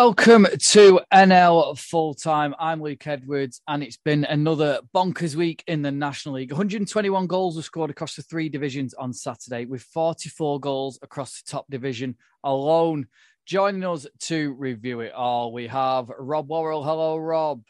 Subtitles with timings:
[0.00, 2.54] Welcome to NL Full Time.
[2.60, 6.52] I'm Luke Edwards, and it's been another bonkers week in the National League.
[6.52, 11.50] 121 goals were scored across the three divisions on Saturday, with 44 goals across the
[11.50, 12.14] top division
[12.44, 13.08] alone.
[13.44, 16.84] Joining us to review it all, we have Rob Worrell.
[16.84, 17.64] Hello, Rob.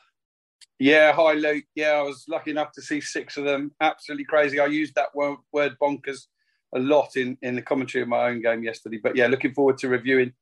[0.79, 1.65] Yeah, hi, Luke.
[1.74, 3.73] Yeah, I was lucky enough to see six of them.
[3.80, 4.60] Absolutely crazy.
[4.60, 6.27] I used that word, bonkers
[6.74, 9.01] a lot in, in the commentary of my own game yesterday.
[9.02, 10.34] But yeah, looking forward to reviewing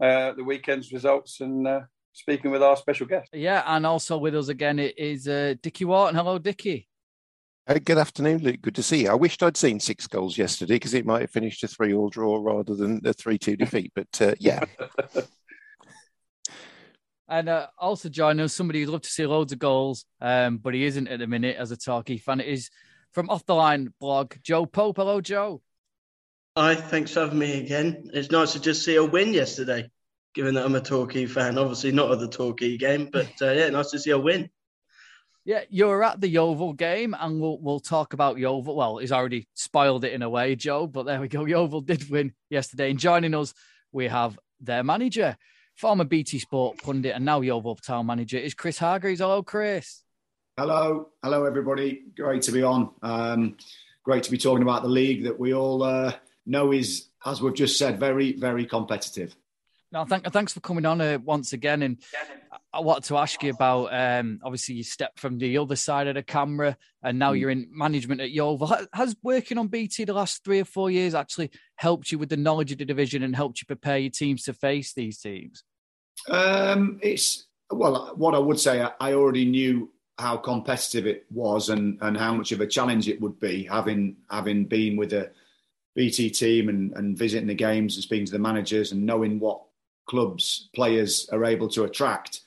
[0.00, 1.80] uh, the weekend's results and uh,
[2.12, 3.28] speaking with our special guest.
[3.32, 6.16] Yeah, and also with us again is uh, Dickie Wharton.
[6.16, 6.88] Hello, Dickie.
[7.66, 8.60] Uh, good afternoon, Luke.
[8.60, 9.10] Good to see you.
[9.10, 12.36] I wished I'd seen six goals yesterday because it might have finished a three-all draw
[12.36, 13.90] rather than a three-two defeat.
[13.94, 14.64] But uh, yeah.
[17.28, 20.74] and uh, also joining us, somebody who'd love to see loads of goals, um, but
[20.74, 22.40] he isn't at the minute as a Torquay fan.
[22.40, 22.68] It is
[23.12, 24.96] from Off the Line blog, Joe Pope.
[24.98, 25.62] Hello, Joe.
[26.56, 28.08] Hi, thanks for having me again.
[28.14, 29.90] It's nice to just see a win yesterday,
[30.34, 31.58] given that I'm a Torquay fan.
[31.58, 34.48] Obviously, not of the Torquay game, but uh, yeah, nice to see a win.
[35.44, 38.76] Yeah, you're at the Yeovil game, and we'll we'll talk about Yeovil.
[38.76, 40.86] Well, he's already spoiled it in a way, Joe.
[40.86, 41.44] But there we go.
[41.44, 43.52] Yeovil did win yesterday, and joining us,
[43.90, 45.36] we have their manager,
[45.74, 49.18] former BT Sport pundit, and now Yeovil Town manager is Chris Hargreaves.
[49.18, 50.04] Hello, Chris.
[50.56, 52.04] Hello, hello, everybody.
[52.16, 52.90] Great to be on.
[53.02, 53.56] Um,
[54.04, 56.12] great to be talking about the league that we all uh,
[56.46, 59.34] know is, as we've just said, very, very competitive.
[59.92, 61.82] No, thank, thanks for coming on uh, once again.
[61.82, 61.98] And
[62.72, 66.16] I wanted to ask you about um, obviously you stepped from the other side of
[66.16, 67.38] the camera and now mm.
[67.38, 68.76] you're in management at Yeovil.
[68.92, 72.36] Has working on BT the last three or four years actually helped you with the
[72.36, 75.62] knowledge of the division and helped you prepare your teams to face these teams?
[76.28, 81.68] Um, it's well, what I would say, I, I already knew how competitive it was
[81.68, 85.30] and, and how much of a challenge it would be having having been with a
[85.94, 89.62] BT team and, and visiting the games and speaking to the managers and knowing what
[90.06, 92.40] clubs players are able to attract.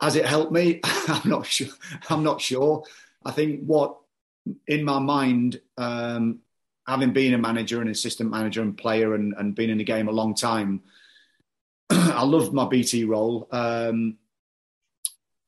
[0.00, 0.80] Has it helped me?
[0.84, 1.68] I'm not sure.
[2.08, 2.84] I'm not sure.
[3.24, 3.96] I think what
[4.66, 6.40] in my mind, um,
[6.86, 10.08] having been a manager and assistant manager and player and, and been in the game
[10.08, 10.82] a long time,
[11.90, 13.48] I loved my BT role.
[13.50, 14.18] Um,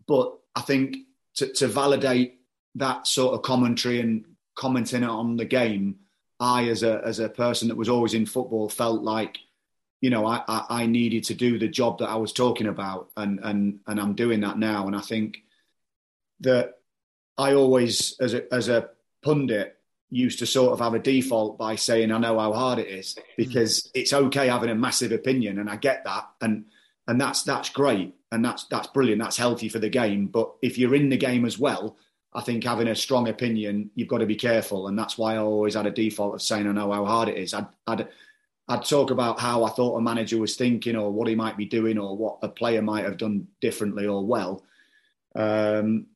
[0.06, 0.96] but I think
[1.36, 2.41] to, to validate
[2.76, 5.96] that sort of commentary and commenting on the game,
[6.40, 9.38] I, as a as a person that was always in football, felt like,
[10.00, 13.10] you know, I, I, I needed to do the job that I was talking about,
[13.16, 14.86] and and and I'm doing that now.
[14.86, 15.38] And I think
[16.40, 16.78] that
[17.38, 18.90] I always, as a as a
[19.22, 19.78] pundit,
[20.10, 23.16] used to sort of have a default by saying I know how hard it is
[23.36, 23.90] because mm.
[23.94, 26.66] it's okay having a massive opinion, and I get that, and
[27.06, 30.26] and that's that's great, and that's that's brilliant, that's healthy for the game.
[30.26, 31.96] But if you're in the game as well,
[32.34, 35.38] I think having a strong opinion, you've got to be careful, and that's why I
[35.38, 37.54] always had a default of saying I know how hard it is.
[37.54, 38.08] I'd, I'd,
[38.66, 41.66] I'd talk about how I thought a manager was thinking, or what he might be
[41.66, 44.64] doing, or what a player might have done differently or well.
[45.36, 46.06] Um,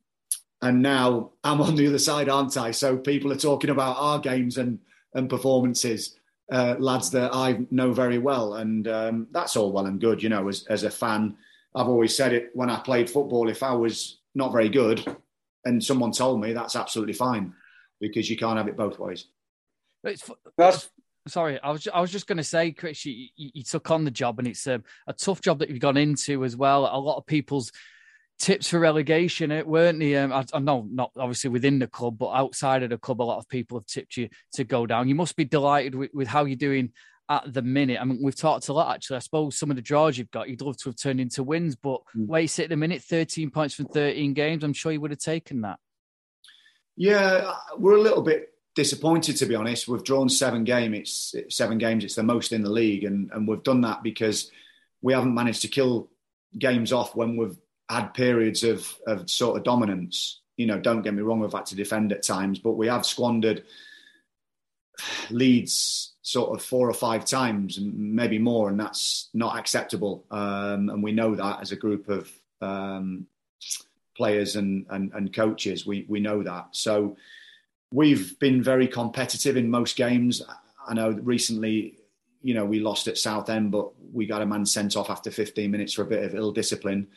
[0.61, 2.71] and now I'm on the other side, aren't I?
[2.71, 4.79] So people are talking about our games and
[5.15, 6.15] and performances,
[6.51, 10.21] uh, lads that I know very well, and um, that's all well and good.
[10.21, 11.37] You know, as as a fan,
[11.75, 13.49] I've always said it when I played football.
[13.49, 15.05] If I was not very good,
[15.65, 17.53] and someone told me that's absolutely fine
[17.99, 19.25] because you can't have it both ways.
[20.57, 20.89] That's,
[21.27, 24.05] sorry, I was I was just going to say, Chris, you, you, you, took on
[24.05, 26.89] the job, and it's a, a, tough job that you've gone into as well.
[26.91, 27.71] A lot of people's
[28.39, 30.17] tips for relegation, it weren't the.
[30.17, 33.23] Um, I, I know not obviously within the club, but outside of the club, a
[33.23, 35.09] lot of people have tipped you to go down.
[35.09, 36.93] You must be delighted with, with how you're doing
[37.29, 37.99] at the minute.
[38.01, 39.17] I mean, we've talked a lot actually.
[39.17, 41.75] I suppose some of the draws you've got, you'd love to have turned into wins,
[41.75, 42.27] but mm.
[42.27, 45.11] where you sit at the minute, 13 points from 13 games, I'm sure you would
[45.11, 45.79] have taken that.
[46.97, 49.87] Yeah, we're a little bit disappointed to be honest.
[49.87, 50.93] We've drawn seven game.
[50.93, 52.03] It's seven games.
[52.03, 54.51] It's the most in the league, and and we've done that because
[55.01, 56.09] we haven't managed to kill
[56.57, 57.57] games off when we've
[57.89, 60.41] had periods of of sort of dominance.
[60.57, 63.05] You know, don't get me wrong, we've had to defend at times, but we have
[63.05, 63.63] squandered
[65.29, 70.25] leads sort of four or five times, and maybe more, and that's not acceptable.
[70.29, 72.31] Um, and we know that as a group of
[72.61, 73.25] um,
[74.15, 76.67] players and, and, and coaches, we we know that.
[76.71, 77.17] So
[77.91, 80.43] we've been very competitive in most games.
[80.87, 81.97] I know recently,
[82.43, 85.71] you know, we lost at Southend, but we got a man sent off after 15
[85.71, 87.07] minutes for a bit of ill discipline.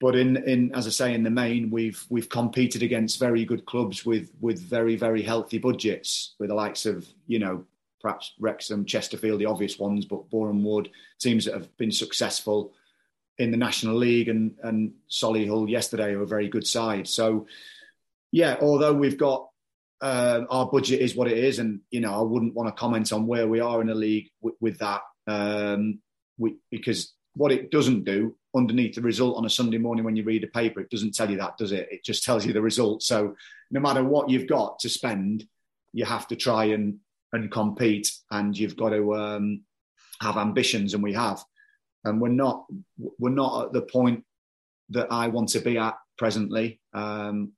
[0.00, 3.66] But in, in as I say, in the main, we've we've competed against very good
[3.66, 7.66] clubs with with very very healthy budgets, with the likes of you know
[8.02, 10.90] perhaps Wrexham, Chesterfield, the obvious ones, but Boreham Wood,
[11.20, 12.72] teams that have been successful
[13.38, 17.08] in the National League, and and Solihull yesterday are a very good side.
[17.08, 17.46] So
[18.32, 19.48] yeah, although we've got
[20.00, 23.12] uh, our budget is what it is, and you know I wouldn't want to comment
[23.12, 26.00] on where we are in the league with, with that, um,
[26.38, 30.24] we, because what it doesn't do underneath the result on a Sunday morning when you
[30.24, 31.88] read a paper, it doesn't tell you that, does it?
[31.90, 33.02] It just tells you the result.
[33.02, 33.36] So
[33.70, 35.46] no matter what you've got to spend,
[35.94, 36.98] you have to try and
[37.32, 39.62] and compete, and you've got to um,
[40.20, 41.42] have ambitions, and we have.
[42.04, 42.66] And we're not
[43.18, 44.24] we're not at the point
[44.90, 46.80] that I want to be at presently.
[46.92, 47.52] Um,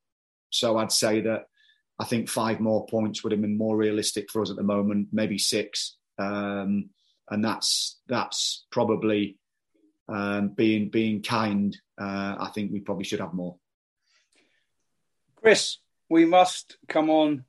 [0.51, 1.47] so I'd say that
[1.99, 5.09] I think five more points would have been more realistic for us at the moment,
[5.13, 6.91] maybe six, um,
[7.31, 9.39] and that's that's probably
[10.09, 11.77] um, being being kind.
[11.99, 13.57] Uh, I think we probably should have more.
[15.37, 15.79] Chris,
[16.09, 17.45] we must come on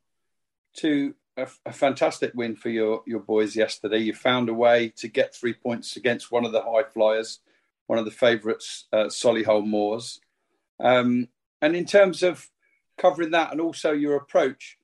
[0.77, 3.99] to a, a, fantastic win for your your boys yesterday.
[3.99, 7.39] You found a way to get three points against one of the high flyers,
[7.87, 10.19] one of the favourites, uh, Solihull Moors.
[10.79, 11.27] Um,
[11.61, 12.49] and in terms of
[12.97, 14.77] covering that and also your approach,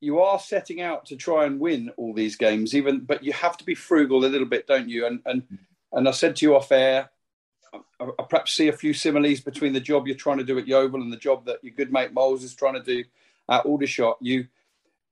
[0.00, 3.56] you are setting out to try and win all these games, even but you have
[3.58, 5.06] to be frugal a little bit, don't you?
[5.06, 5.42] And and
[5.92, 7.10] and I said to you off air,
[7.72, 7.78] I,
[8.18, 11.02] I perhaps see a few similes between the job you're trying to do at Yeovil
[11.02, 13.04] and the job that your good mate Moles is trying to do
[13.48, 14.18] at Aldershot.
[14.20, 14.48] You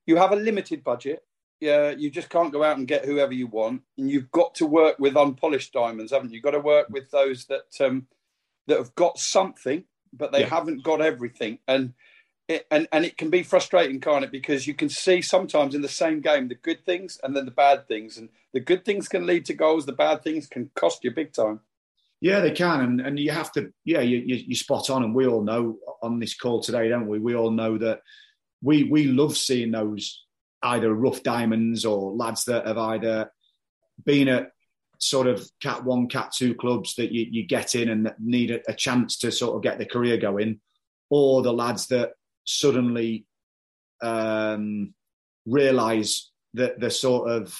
[0.05, 1.23] you have a limited budget.
[1.61, 4.65] Yeah, you just can't go out and get whoever you want, and you've got to
[4.65, 6.35] work with unpolished diamonds, haven't you?
[6.35, 8.07] You've got to work with those that um,
[8.67, 10.49] that have got something, but they yeah.
[10.49, 11.93] haven't got everything, and
[12.47, 14.31] it, and and it can be frustrating, can't it?
[14.31, 17.51] Because you can see sometimes in the same game the good things and then the
[17.51, 21.03] bad things, and the good things can lead to goals, the bad things can cost
[21.03, 21.61] you big time.
[22.21, 23.71] Yeah, they can, and and you have to.
[23.85, 27.07] Yeah, you, you, you spot on, and we all know on this call today, don't
[27.07, 27.19] we?
[27.19, 28.01] We all know that
[28.65, 30.25] we we love seeing those
[30.63, 33.31] either rough diamonds or lads that have either
[34.03, 34.49] been at
[34.97, 38.59] sort of cat one, cat two clubs that you, you get in and need a,
[38.67, 40.59] a, chance to sort of get their career going,
[41.09, 42.13] or the lads that
[42.45, 43.25] suddenly
[44.01, 44.93] um,
[45.45, 47.55] realise that the sort of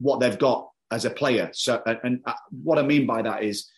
[0.00, 1.50] what they've got as a player.
[1.52, 3.70] So, and, and uh, what I mean by that is,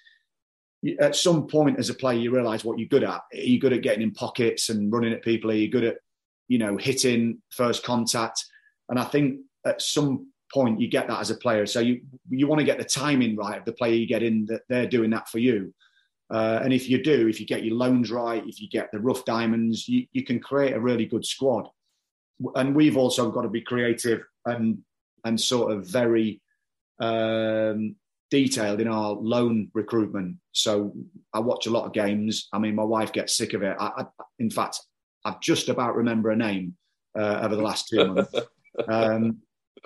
[0.99, 3.21] at some point as a player, you realise what you're good at.
[3.35, 5.51] Are you good at getting in pockets and running at people?
[5.51, 5.99] Are you good at
[6.51, 8.45] you know, hitting first contact.
[8.89, 11.65] And I think at some point you get that as a player.
[11.65, 14.47] So you you want to get the timing right of the player you get in
[14.47, 15.73] that they're doing that for you.
[16.29, 18.99] Uh, and if you do, if you get your loans right, if you get the
[18.99, 21.69] rough diamonds, you, you can create a really good squad.
[22.57, 24.79] And we've also got to be creative and
[25.25, 26.41] and sort of very
[26.99, 27.95] um,
[28.31, 30.37] detailed in our loan recruitment.
[30.51, 30.93] So
[31.33, 32.49] I watch a lot of games.
[32.53, 33.77] I mean, my wife gets sick of it.
[33.79, 34.05] I, I,
[34.41, 34.81] in fact,
[35.25, 36.77] I just about remember a name
[37.19, 38.35] uh, over the last two months.
[38.87, 39.39] Um,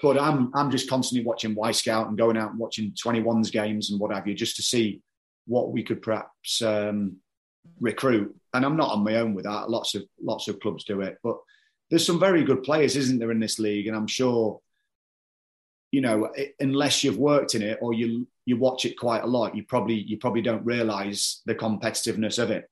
[0.03, 3.99] but I'm I'm just constantly watching Wyscout and going out and watching 21s games and
[3.99, 5.01] what have you, just to see
[5.47, 7.17] what we could perhaps um,
[7.81, 8.35] recruit.
[8.53, 9.71] And I'm not on my own with that.
[9.71, 11.39] Lots of lots of clubs do it, but
[11.91, 13.87] there's some very good players, isn't there, in this league?
[13.87, 14.61] And I'm sure,
[15.91, 19.57] you know, unless you've worked in it or you you watch it quite a lot,
[19.57, 22.69] you probably you probably don't realise the competitiveness of it.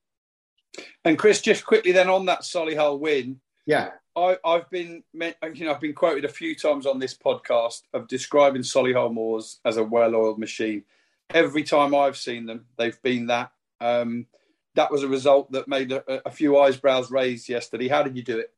[1.04, 5.72] And Chris, just quickly then on that Solihull win, yeah, I, have been you know
[5.72, 9.84] I've been quoted a few times on this podcast of describing Solihull Moors as a
[9.84, 10.84] well-oiled machine.
[11.30, 13.52] Every time I've seen them, they've been that.
[13.80, 14.26] Um,
[14.74, 17.88] that was a result that made a, a, few eyebrows raised yesterday.
[17.88, 18.50] How did you do it?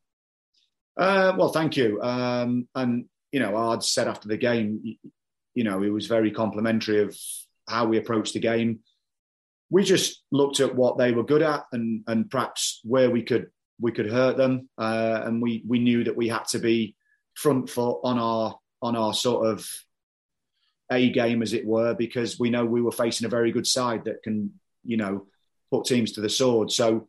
[0.97, 2.01] Uh, well, thank you.
[2.03, 4.97] Um, and you know, Ard said after the game, you,
[5.55, 7.17] you know, he was very complimentary of
[7.69, 8.81] how we approached the game
[9.75, 13.51] we just looked at what they were good at and and perhaps where we could
[13.81, 16.95] we could hurt them, uh, and we we knew that we had to be
[17.35, 19.69] front foot on our on our sort of
[20.93, 24.05] a game, as it were, because we know we were facing a very good side
[24.05, 24.53] that can
[24.85, 25.27] you know
[25.73, 26.71] put teams to the sword.
[26.71, 27.09] So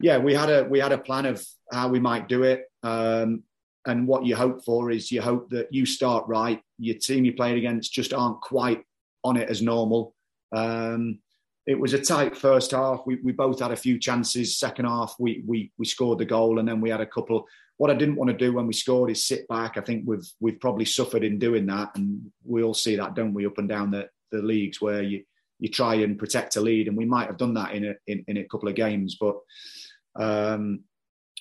[0.00, 2.64] yeah, we had a we had a plan of how we might do it.
[2.82, 3.44] Um,
[3.86, 6.60] and what you hope for is you hope that you start right.
[6.78, 8.82] Your team you played against just aren't quite
[9.22, 10.16] on it as normal.
[10.50, 11.20] Um,
[11.66, 13.00] it was a tight first half.
[13.06, 14.56] We, we both had a few chances.
[14.56, 17.46] Second half, we, we we scored the goal, and then we had a couple.
[17.78, 19.76] What I didn't want to do when we scored is sit back.
[19.76, 23.34] I think we've we've probably suffered in doing that, and we all see that, don't
[23.34, 25.24] we, up and down the, the leagues where you
[25.58, 28.24] you try and protect a lead, and we might have done that in a in,
[28.28, 29.36] in a couple of games, but
[30.16, 30.84] um,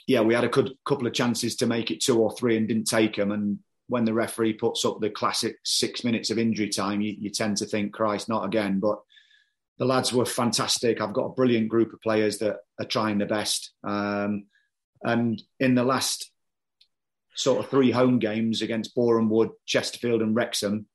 [0.08, 2.68] yeah, we had a good couple of chances to make it two or three and
[2.68, 3.32] didn't take them.
[3.32, 7.30] And when the referee puts up the classic six minutes of injury time, you, you
[7.30, 8.80] tend to think, Christ, not again.
[8.80, 9.00] But
[9.78, 11.02] the lads were fantastic.
[11.02, 13.72] I've got a brilliant group of players that are trying their best.
[13.84, 14.46] Um,
[15.04, 16.32] and in the last
[17.36, 20.88] sort of three home games against Boreham Wood, Chesterfield, and Wrexham,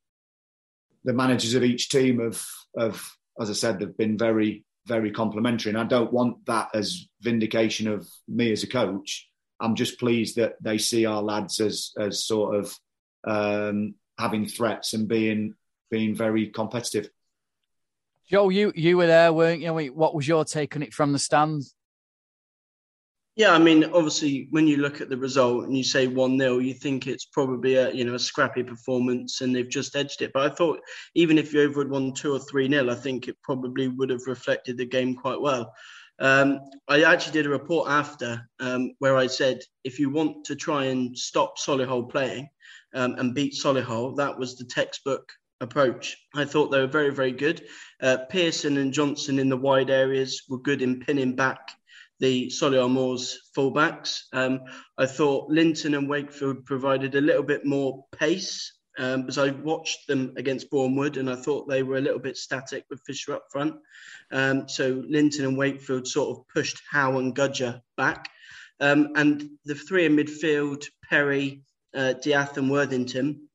[1.05, 2.43] the managers of each team have,
[2.79, 3.03] have,
[3.39, 5.71] as I said, they've been very, very complimentary.
[5.71, 9.29] And I don't want that as vindication of me as a coach.
[9.61, 12.75] I'm just pleased that they see our lads as, as sort of
[13.27, 15.55] um, having threats and being,
[15.91, 17.11] being very competitive.
[18.31, 19.73] Joe, you you were there, weren't you?
[19.93, 21.75] What was your take on it from the stands?
[23.35, 26.59] Yeah, I mean, obviously, when you look at the result and you say one 0
[26.59, 30.31] you think it's probably a you know a scrappy performance, and they've just edged it.
[30.33, 30.79] But I thought
[31.17, 34.11] even if you over had won two or three 0 I think it probably would
[34.11, 35.73] have reflected the game quite well.
[36.21, 40.55] Um, I actually did a report after um, where I said if you want to
[40.55, 42.49] try and stop Solihull playing
[42.95, 46.17] um, and beat Solihull, that was the textbook approach.
[46.35, 47.62] I thought they were very, very good.
[48.00, 51.71] Uh, Pearson and Johnson in the wide areas were good in pinning back
[52.19, 54.25] the Solihull Moors fullbacks.
[54.33, 54.61] Um,
[54.99, 60.35] I thought Linton and Wakefield provided a little bit more pace um, I watched them
[60.37, 63.76] against Bournemouth and I thought they were a little bit static with Fisher up front.
[64.31, 68.29] Um, so Linton and Wakefield sort of pushed Howe and Gudger back.
[68.79, 71.62] Um, and the three in midfield, Perry,
[71.95, 73.49] uh, Diath and Worthington,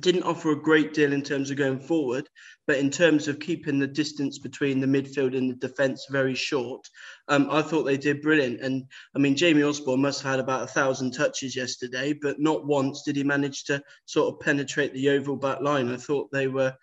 [0.00, 2.28] didn't offer a great deal in terms of going forward,
[2.66, 6.88] but in terms of keeping the distance between the midfield and the defence very short,
[7.28, 8.60] um, I thought they did brilliant.
[8.60, 8.84] And
[9.14, 13.02] I mean, Jamie Osborne must have had about a thousand touches yesterday, but not once
[13.02, 15.92] did he manage to sort of penetrate the Yeovil back line.
[15.92, 16.74] I thought they were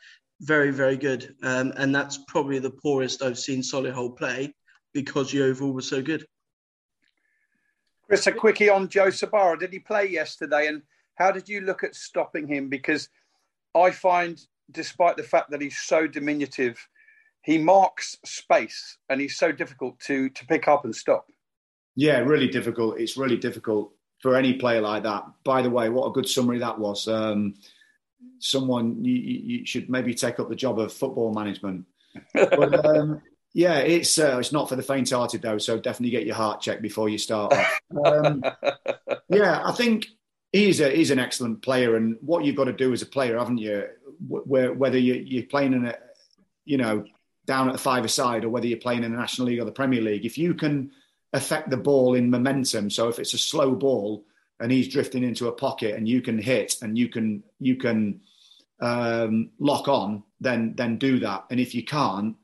[0.41, 1.36] very, very good.
[1.44, 4.53] Um, and that's probably the poorest I've seen Solihull play
[4.94, 6.25] because Yeovil was so good.
[8.08, 9.58] Chris, a quickie on Joe Sbarra.
[9.58, 10.68] Did he play yesterday?
[10.68, 10.82] And
[11.15, 12.70] how did you look at stopping him?
[12.70, 13.10] Because
[13.75, 14.39] I find,
[14.72, 16.88] despite the fact that he's so diminutive,
[17.44, 21.27] he marks space and he's so difficult to to pick up and stop.
[21.96, 23.00] Yeah, really difficult.
[23.00, 25.25] It's really difficult for any player like that.
[25.44, 27.08] By the way, what a good summary that was.
[27.08, 27.56] Um,
[28.39, 31.86] someone you, you, should maybe take up the job of football management.
[32.34, 33.22] But, um,
[33.53, 35.58] yeah, it's uh, it's not for the faint-hearted though.
[35.58, 37.53] So definitely get your heart checked before you start.
[38.06, 38.44] Um,
[39.30, 40.08] yeah, I think
[40.51, 43.38] he's a he's an excellent player, and what you've got to do as a player,
[43.38, 43.88] haven't you?
[44.27, 45.96] Where, whether you, are playing in a,
[46.65, 47.05] you know,
[47.48, 49.72] down at the five side, or whether you're playing in the National League or the
[49.72, 50.91] Premier League, if you can
[51.34, 54.24] affect the ball in momentum, so if it's a slow ball
[54.60, 58.22] and he's drifting into a pocket, and you can hit and you can you can
[58.79, 61.46] um, lock on, then then do that.
[61.50, 62.36] And if you can't,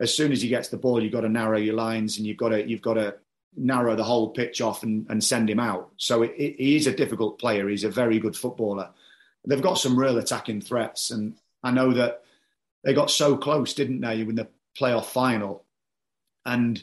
[0.00, 2.38] as soon as he gets the ball, you've got to narrow your lines and you've
[2.38, 3.16] got to you've got to
[3.56, 5.90] narrow the whole pitch off and, and send him out.
[5.96, 7.68] So it, it, he is a difficult player.
[7.68, 8.90] He's a very good footballer.
[9.46, 12.22] They've got some real attacking threats, and I know that
[12.84, 15.64] they got so close, didn't they, in the playoff final?
[16.44, 16.82] And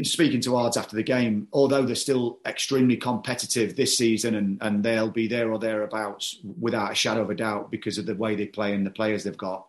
[0.00, 4.56] in speaking to Ards after the game, although they're still extremely competitive this season and,
[4.62, 8.14] and they'll be there or thereabouts without a shadow of a doubt because of the
[8.14, 9.66] way they play and the players they've got,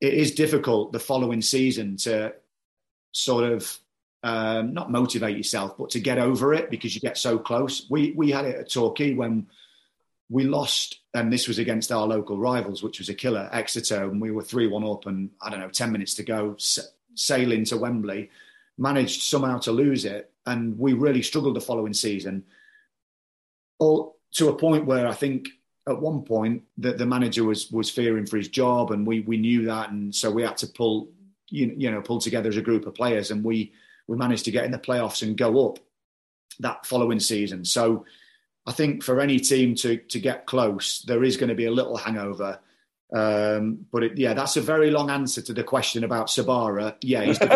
[0.00, 2.32] it is difficult the following season to
[3.10, 3.79] sort of
[4.22, 7.86] um, not motivate yourself, but to get over it because you get so close.
[7.88, 9.46] We we had it at Torquay when
[10.28, 14.20] we lost, and this was against our local rivals, which was a killer, Exeter, and
[14.20, 16.56] we were three one up, and I don't know, ten minutes to go,
[17.14, 18.30] sailing to Wembley,
[18.78, 22.44] managed somehow to lose it, and we really struggled the following season.
[23.78, 25.48] All to a point where I think
[25.88, 29.38] at one point that the manager was was fearing for his job, and we we
[29.38, 31.08] knew that, and so we had to pull
[31.48, 33.72] you, you know pull together as a group of players, and we
[34.10, 35.78] we managed to get in the playoffs and go up
[36.58, 37.64] that following season.
[37.64, 38.04] So
[38.66, 41.70] I think for any team to to get close, there is going to be a
[41.70, 42.58] little hangover.
[43.12, 46.96] Um, but it, yeah, that's a very long answer to the question about Sbarra.
[47.02, 47.38] Yeah, he's.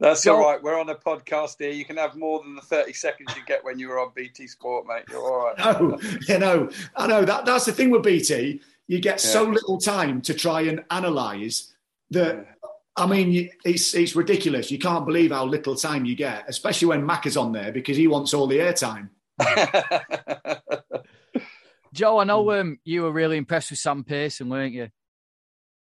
[0.00, 0.62] That's all right.
[0.62, 1.70] We're on a podcast here.
[1.70, 4.48] You can have more than the 30 seconds you get when you were on BT
[4.48, 5.04] Sport, mate.
[5.10, 5.56] You're all right.
[5.80, 5.98] No,
[6.28, 8.60] you know, I know that that's the thing with BT.
[8.86, 9.30] You get yeah.
[9.30, 11.72] so little time to try and analyse
[12.10, 12.53] that
[12.96, 14.70] I mean, it's it's ridiculous.
[14.70, 17.96] You can't believe how little time you get, especially when Mac is on there because
[17.96, 19.08] he wants all the airtime.
[21.92, 24.88] Joe, I know um, you were really impressed with Sam Pearson, weren't you?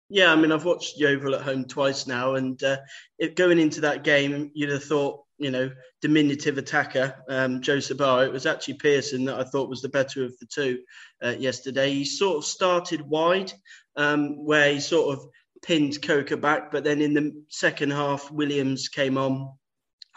[0.09, 2.77] Yeah, I mean, I've watched Yeovil at home twice now, and uh,
[3.19, 5.69] it, going into that game, you'd have thought, you know,
[6.01, 8.25] diminutive attacker, um, Joe Sbarra.
[8.25, 10.79] It was actually Pearson that I thought was the better of the two
[11.23, 11.91] uh, yesterday.
[11.91, 13.53] He sort of started wide,
[13.95, 15.27] um, where he sort of
[15.61, 19.51] pinned Coker back, but then in the second half, Williams came on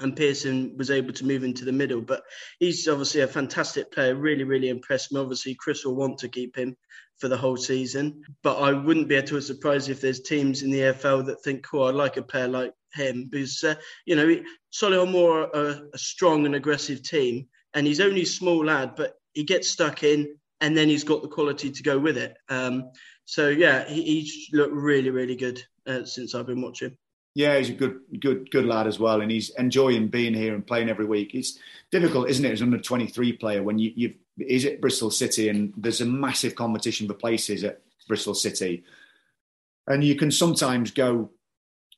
[0.00, 2.00] and Pearson was able to move into the middle.
[2.00, 2.22] But
[2.58, 5.20] he's obviously a fantastic player, really, really impressed me.
[5.20, 6.76] Obviously, Chris will want to keep him
[7.18, 8.22] for the whole season.
[8.42, 11.66] But I wouldn't be at all surprised if there's teams in the EFL that think,
[11.72, 13.28] oh, I'd like a player like him.
[13.30, 13.74] Because, uh,
[14.06, 17.46] you know, Solihull Moor a, a strong and aggressive team.
[17.74, 21.22] And he's only a small lad, but he gets stuck in and then he's got
[21.22, 22.36] the quality to go with it.
[22.48, 22.90] Um,
[23.24, 26.96] so yeah, he, he's looked really, really good uh, since I've been watching.
[27.34, 30.66] Yeah, he's a good, good, good lad as well, and he's enjoying being here and
[30.66, 31.34] playing every week.
[31.34, 31.58] It's
[31.90, 35.50] difficult, isn't it, as under twenty three player when you you've is at Bristol City
[35.50, 38.82] and there's a massive competition for places at Bristol City.
[39.86, 41.30] and you can sometimes go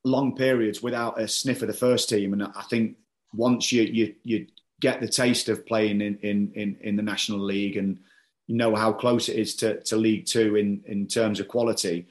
[0.03, 2.33] long periods without a sniff of the first team.
[2.33, 2.97] And I think
[3.33, 4.47] once you you you
[4.81, 7.99] get the taste of playing in in in, in the National League and
[8.47, 12.07] you know how close it is to, to League Two in in terms of quality,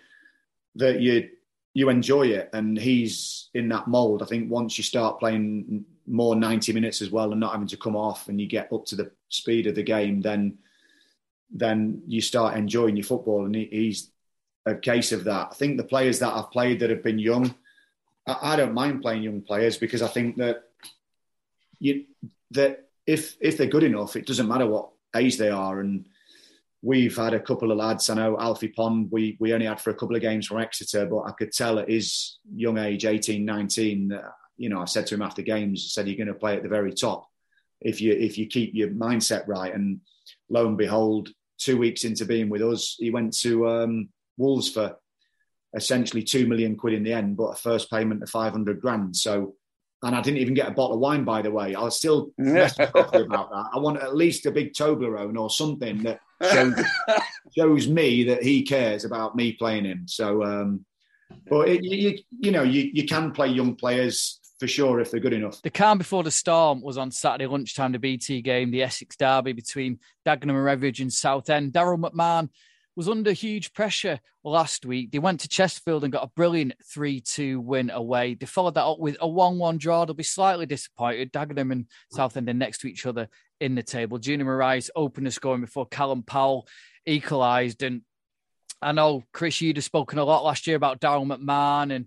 [0.76, 1.30] that you
[1.74, 2.50] you enjoy it.
[2.52, 4.22] And he's in that mould.
[4.22, 7.76] I think once you start playing more 90 minutes as well and not having to
[7.76, 10.58] come off and you get up to the speed of the game, then
[11.50, 13.44] then you start enjoying your football.
[13.44, 14.10] And he, he's
[14.66, 15.48] a case of that.
[15.50, 17.54] I think the players that I've played that have been young,
[18.26, 20.64] I, I don't mind playing young players because I think that
[21.80, 22.04] you
[22.52, 25.80] that if if they're good enough, it doesn't matter what age they are.
[25.80, 26.06] And
[26.84, 28.10] we've had a couple of lads.
[28.10, 31.06] I know Alfie Pond, we we only had for a couple of games from Exeter,
[31.06, 34.24] but I could tell at his young age, 18, 19, that,
[34.58, 36.62] you know, I said to him after games, I said, you're going to play at
[36.62, 37.26] the very top
[37.80, 39.74] if you if you keep your mindset right.
[39.74, 40.00] And
[40.50, 44.96] lo and behold, two weeks into being with us, he went to um, Wolves for
[45.74, 49.16] essentially two million quid in the end, but a first payment of 500 grand.
[49.16, 49.54] So,
[50.04, 51.74] and I didn't even get a bottle of wine, by the way.
[51.74, 53.66] I was still messing about that.
[53.72, 56.74] I want at least a big Toblerone or something that shows,
[57.56, 60.04] shows me that he cares about me playing him.
[60.06, 60.84] So, um,
[61.48, 65.20] but it, you, you know, you, you can play young players for sure if they're
[65.20, 65.62] good enough.
[65.62, 69.52] The calm before the storm was on Saturday lunchtime, the BT game, the Essex derby
[69.52, 71.72] between Dagenham and Redbridge and Southend.
[71.72, 72.50] Daryl McMahon
[72.96, 75.10] was under huge pressure last week.
[75.10, 78.34] They went to Chesterfield and got a brilliant 3 2 win away.
[78.34, 80.04] They followed that up with a 1 1 draw.
[80.04, 81.32] They'll be slightly disappointed.
[81.32, 83.28] Dagenham and Southend are next to each other
[83.60, 84.18] in the table.
[84.18, 86.66] Junior Morias opened the scoring before Callum Powell
[87.06, 87.82] equalised.
[87.82, 88.02] And
[88.80, 92.06] I know, Chris, you'd have spoken a lot last year about Daryl McMahon and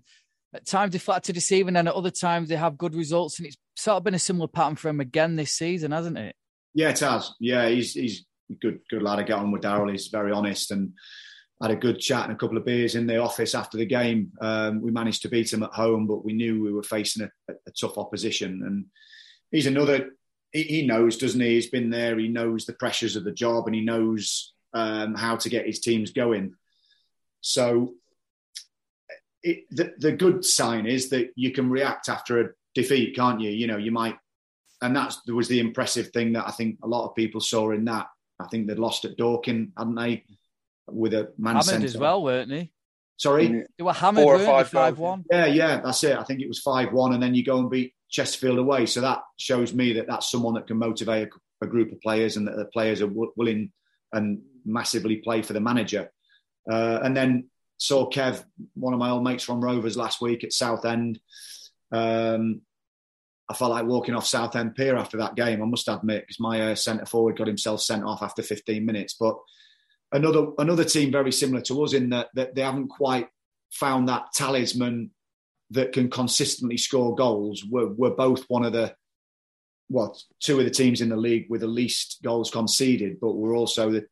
[0.54, 3.38] at times they flat to deceive, and then at other times they have good results.
[3.38, 6.34] And it's sort of been a similar pattern for him again this season, hasn't it?
[6.74, 7.32] Yeah, it has.
[7.38, 8.24] Yeah, he's he's
[8.60, 9.18] good good lad.
[9.18, 9.90] I get on with Daryl.
[9.90, 10.92] He's very honest and
[11.60, 14.32] had a good chat and a couple of beers in the office after the game.
[14.40, 17.52] Um, we managed to beat him at home, but we knew we were facing a,
[17.52, 18.62] a tough opposition.
[18.64, 18.86] And
[19.50, 20.10] he's another.
[20.52, 21.54] He, he, knows, doesn't he?
[21.54, 22.18] He's been there.
[22.18, 25.80] He knows the pressures of the job, and he knows um, how to get his
[25.80, 26.54] teams going.
[27.40, 27.94] So
[29.42, 33.50] it, the, the good sign is that you can react after a defeat, can't you?
[33.50, 34.16] You know, you might,
[34.80, 37.84] and that was the impressive thing that I think a lot of people saw in
[37.86, 38.06] that.
[38.40, 40.24] I think they'd lost at Dorking, hadn't they?
[40.86, 41.86] With a man hammered centre.
[41.86, 42.70] as well, weren't they?
[43.16, 44.22] Sorry, they were hammered.
[44.22, 45.24] Four or five, five one.
[45.30, 46.16] Yeah, yeah, that's it.
[46.16, 48.86] I think it was five one, and then you go and beat Chesterfield away.
[48.86, 51.28] So that shows me that that's someone that can motivate
[51.60, 53.72] a, a group of players, and that the players are w- willing
[54.12, 56.10] and massively play for the manager.
[56.70, 60.52] Uh, and then saw Kev, one of my old mates from Rovers last week at
[60.52, 61.18] Southend.
[61.90, 62.62] Um,
[63.48, 65.62] I felt like walking off Southend Pier after that game.
[65.62, 69.14] I must admit, because my uh, centre forward got himself sent off after 15 minutes.
[69.18, 69.38] But
[70.12, 73.28] another another team very similar to us in that, that they haven't quite
[73.70, 75.10] found that talisman
[75.70, 77.64] that can consistently score goals.
[77.64, 78.94] We're, we're both one of the
[79.90, 83.56] well, two of the teams in the league with the least goals conceded, but we're
[83.56, 84.06] also the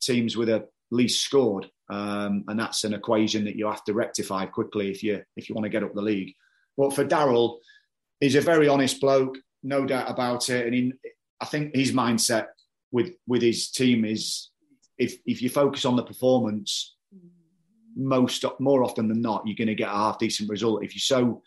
[0.00, 1.70] teams with the least scored.
[1.88, 5.54] Um, and that's an equation that you have to rectify quickly if you if you
[5.54, 6.34] want to get up the league.
[6.76, 7.58] But for Daryl,
[8.20, 10.66] he's a very honest bloke, no doubt about it.
[10.66, 10.92] And he,
[11.40, 12.46] I think his mindset
[12.92, 14.50] with with his team is
[14.98, 16.96] if if you focus on the performance,
[17.96, 20.84] most more often than not, you're going to get a half decent result.
[20.84, 21.42] If you're so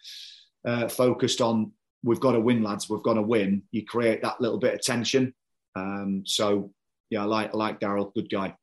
[0.66, 1.72] uh, focused on
[2.04, 4.82] we've got to win, lads, we've got to win, you create that little bit of
[4.82, 5.34] tension.
[5.76, 6.72] Um, so
[7.10, 8.56] yeah, I like I like Daryl, good guy.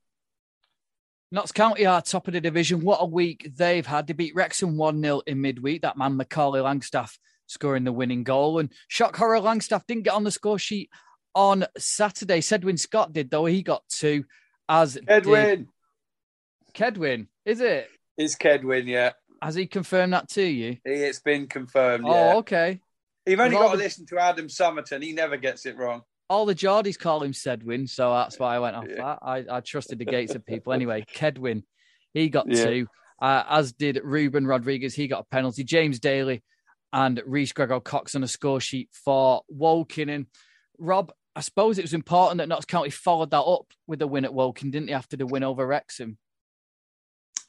[1.32, 2.80] Notts County are top of the division.
[2.80, 4.06] What a week they've had.
[4.06, 5.82] They beat Wrexham 1 0 in midweek.
[5.82, 7.18] That man, Macaulay Langstaff,
[7.54, 8.58] scoring the winning goal.
[8.58, 10.90] And shock horror, Langstaff didn't get on the score sheet
[11.34, 12.40] on Saturday.
[12.40, 13.46] Sedwin Scott did, though.
[13.46, 14.24] He got two,
[14.68, 15.56] as Kedwin.
[15.56, 15.68] Did...
[16.74, 17.88] Kedwin, is it?
[18.18, 19.12] It's Kedwin, yeah.
[19.40, 20.76] Has he confirmed that to you?
[20.84, 22.04] It's been confirmed.
[22.06, 22.34] Oh, yeah.
[22.36, 22.80] okay.
[23.26, 23.84] You've only got to the...
[23.84, 25.02] listen to Adam Summerton.
[25.02, 28.58] He never gets it wrong all the Geordies call him Sedwin, so that's why I
[28.58, 28.96] went off yeah.
[28.96, 29.18] that.
[29.22, 30.72] I, I, trusted the gates of people.
[30.72, 31.62] Anyway, Kedwin,
[32.12, 32.64] he got yeah.
[32.64, 32.86] two,
[33.20, 34.94] uh, as did Ruben Rodrigues.
[34.94, 35.64] He got a penalty.
[35.64, 36.42] James Daly
[36.94, 40.08] and Reece Grego-Cox on a score sheet for Woking.
[40.08, 40.26] And
[40.78, 44.24] Rob, I suppose it was important that Notts County followed that up with a win
[44.24, 46.18] at Woking, didn't they, after the win over Wrexham?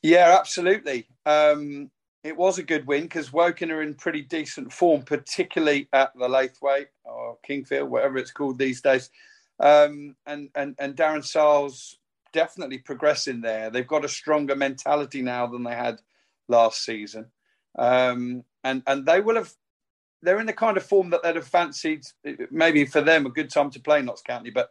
[0.02, 1.08] Yeah, absolutely.
[1.28, 1.92] Um,
[2.24, 6.28] it was a good win because Woking are in pretty decent form, particularly at the
[6.28, 9.12] Laithwaite or Kingfield, whatever it's called these days.
[9.60, 12.00] Um, and, and, and Darren Sarll's
[12.34, 13.70] definitely progressing there.
[13.70, 16.02] They've got a stronger mentality now than they had
[16.48, 17.28] last season.
[17.78, 19.54] Um, and, and they will have,
[20.21, 22.04] they're in the kind of form that they'd have fancied,
[22.51, 24.49] maybe for them, a good time to play Notts County.
[24.49, 24.69] But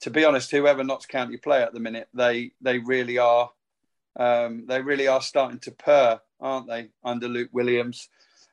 [0.00, 3.48] to be honest, whoever Notts County play at the minute, they, they really are
[4.18, 8.08] Um, they really are starting to purr, aren't they, under Luke Williams?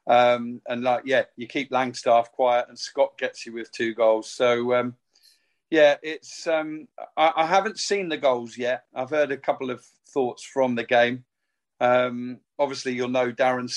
[0.05, 4.29] Um, and like, yeah, you keep Langstaff quiet, and Scott gets you with two goals.
[4.29, 4.95] So, um,
[5.69, 6.47] yeah, it's.
[6.47, 8.83] Um, I, I, haven't seen the goals yet.
[8.93, 11.23] I've heard a couple of thoughts from the game.
[12.63, 13.69] Obviously, you'll know Darren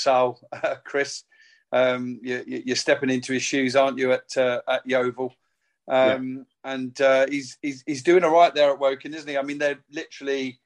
[0.53, 1.25] uh, Chris.
[1.73, 5.35] Um, you, are stepping into his shoes, aren't you, at uh, at Yeovil?
[5.89, 6.73] Um, yeah.
[6.73, 9.37] And uh, he's, he's he's doing all right there at Woking, isn't he?
[9.37, 10.61] I mean, they literally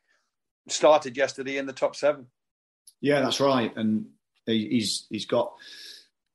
[0.68, 2.26] started yesterday in the top seven.
[3.00, 3.74] Yeah, that's right.
[3.76, 4.06] And
[4.46, 5.52] he's he's got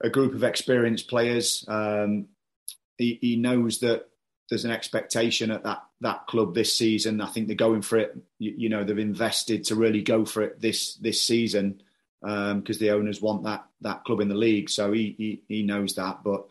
[0.02, 1.66] a group of experienced players.
[1.68, 2.28] Um,
[2.98, 4.06] he, he knows that
[4.50, 7.22] there's an expectation at that that club this season.
[7.22, 8.18] I think they're going for it.
[8.40, 11.82] You, you know, they've invested to really go for it this this season
[12.22, 14.70] because um, the owners want that that club in the league.
[14.70, 16.24] So he he, he knows that.
[16.24, 16.46] But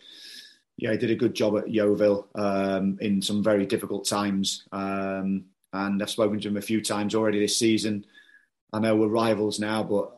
[0.77, 4.65] yeah, he did a good job at Yeovil um, in some very difficult times.
[4.73, 8.07] Um, and I've spoken to him a few times already this season.
[8.73, 10.13] I know we're rivals now, but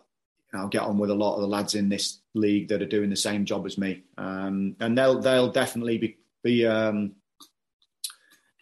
[0.55, 3.11] I'll get on with a lot of the lads in this league that are doing
[3.11, 7.13] the same job as me, um, and they'll they'll definitely be be um,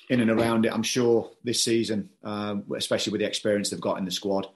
[0.08, 0.72] in and around it.
[0.72, 4.48] I'm sure this season, uh, especially with the experience they've got in the squad.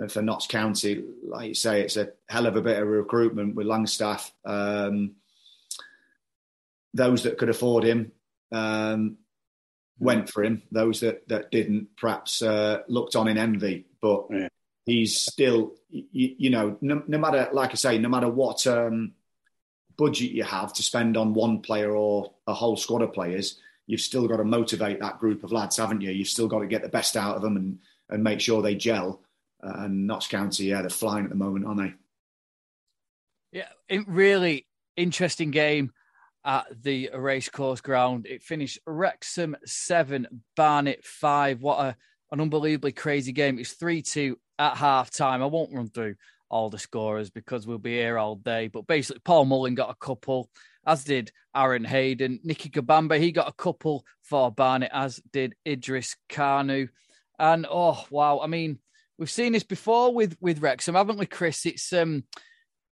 [0.00, 3.56] Uh, for Notts County, like you say, it's a hell of a bit of recruitment
[3.56, 4.30] with Langstaff.
[4.44, 5.16] Um,
[6.94, 8.12] those that could afford him
[8.52, 9.16] um,
[9.98, 10.62] went for him.
[10.70, 13.86] Those that, that didn't perhaps uh, looked on in envy.
[14.00, 14.48] But yeah.
[14.86, 19.12] he's still, you, you know, no, no, matter, like I say, no matter what um,
[19.96, 23.60] budget you have to spend on one player or a whole squad of players,
[23.90, 26.10] you've still got to motivate that group of lads, haven't you?
[26.10, 28.74] You've still got to get the best out of them and, and make sure they
[28.74, 29.20] gel.
[29.62, 31.94] Uh, and Notts County, yeah, they're flying at the moment, aren't they?
[33.52, 35.92] Yeah, it really interesting game
[36.44, 38.26] at the racecourse ground.
[38.26, 41.60] It finished Wrexham seven, Barnet five.
[41.60, 41.96] What a
[42.32, 43.58] an unbelievably crazy game.
[43.58, 45.42] It's three two at half time.
[45.42, 46.14] I won't run through
[46.48, 48.68] all the scorers because we'll be here all day.
[48.68, 50.48] But basically, Paul Mullin got a couple,
[50.86, 52.40] as did Aaron Hayden.
[52.46, 56.88] Nicke Kabamba, he got a couple for Barnet, as did Idris Kanu.
[57.38, 58.78] And oh wow, I mean,
[59.18, 61.66] we've seen this before with with Wrexham, haven't we, Chris?
[61.66, 62.24] It's um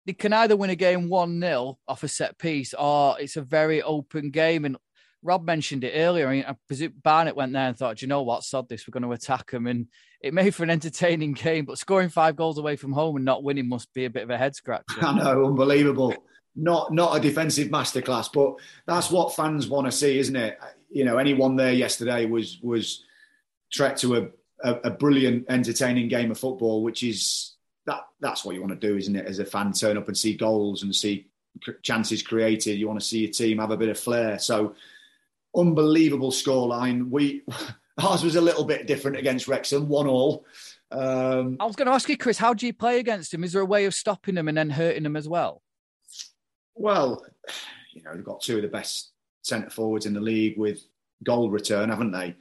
[0.09, 3.43] they can either win a game 1 0 off a set piece or it's a
[3.43, 4.65] very open game.
[4.65, 4.79] And
[5.23, 6.27] Rob mentioned it earlier.
[6.27, 8.99] I, mean, I presume Barnet went there and thought, you know what, sod this, we're
[8.99, 9.67] going to attack them.
[9.67, 9.87] And
[10.23, 13.43] it made for an entertaining game, but scoring five goals away from home and not
[13.43, 14.85] winning must be a bit of a head scratcher.
[15.03, 16.15] I know, unbelievable.
[16.61, 20.59] Not not a defensive masterclass, but that's what fans want to see, isn't it?
[20.91, 23.05] You know, anyone there yesterday was was
[23.71, 24.29] trekked to a,
[24.65, 27.55] a, a brilliant, entertaining game of football, which is
[27.87, 29.27] that that's what you want to do, isn't it?
[29.27, 31.29] As a fan, turn up and see goals and see
[31.83, 32.79] chances created.
[32.79, 34.39] You want to see your team have a bit of flair.
[34.39, 34.75] So,
[35.57, 37.09] unbelievable scoreline.
[37.09, 37.45] We
[37.99, 40.45] ours was a little bit different against Wrexham, one all.
[40.91, 43.45] Um, I was going to ask you, Chris, how do you play against him?
[43.45, 45.63] Is there a way of stopping him and then hurting him as well?
[46.79, 47.25] Well,
[47.93, 49.11] you know, they've got two of the best
[49.43, 50.81] centre forwards in the league with
[51.25, 52.37] goal return, haven't they?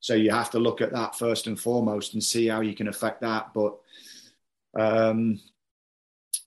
[0.00, 2.88] So you have to look at that first and foremost and see how you can
[2.88, 3.54] affect that.
[3.54, 3.78] But
[4.78, 5.40] um,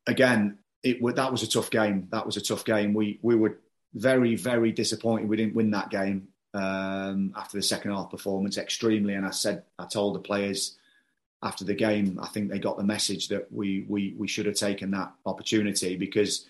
[0.06, 2.08] again, it that was a tough game.
[2.12, 2.94] That was a tough game.
[2.94, 3.60] We we were
[3.94, 9.16] very very disappointed we didn't win that game um, after the second half performance extremely.
[9.16, 10.78] And I said I told the players
[11.42, 14.56] after the game I think they got the message that we we we should have
[14.56, 16.46] taken that opportunity because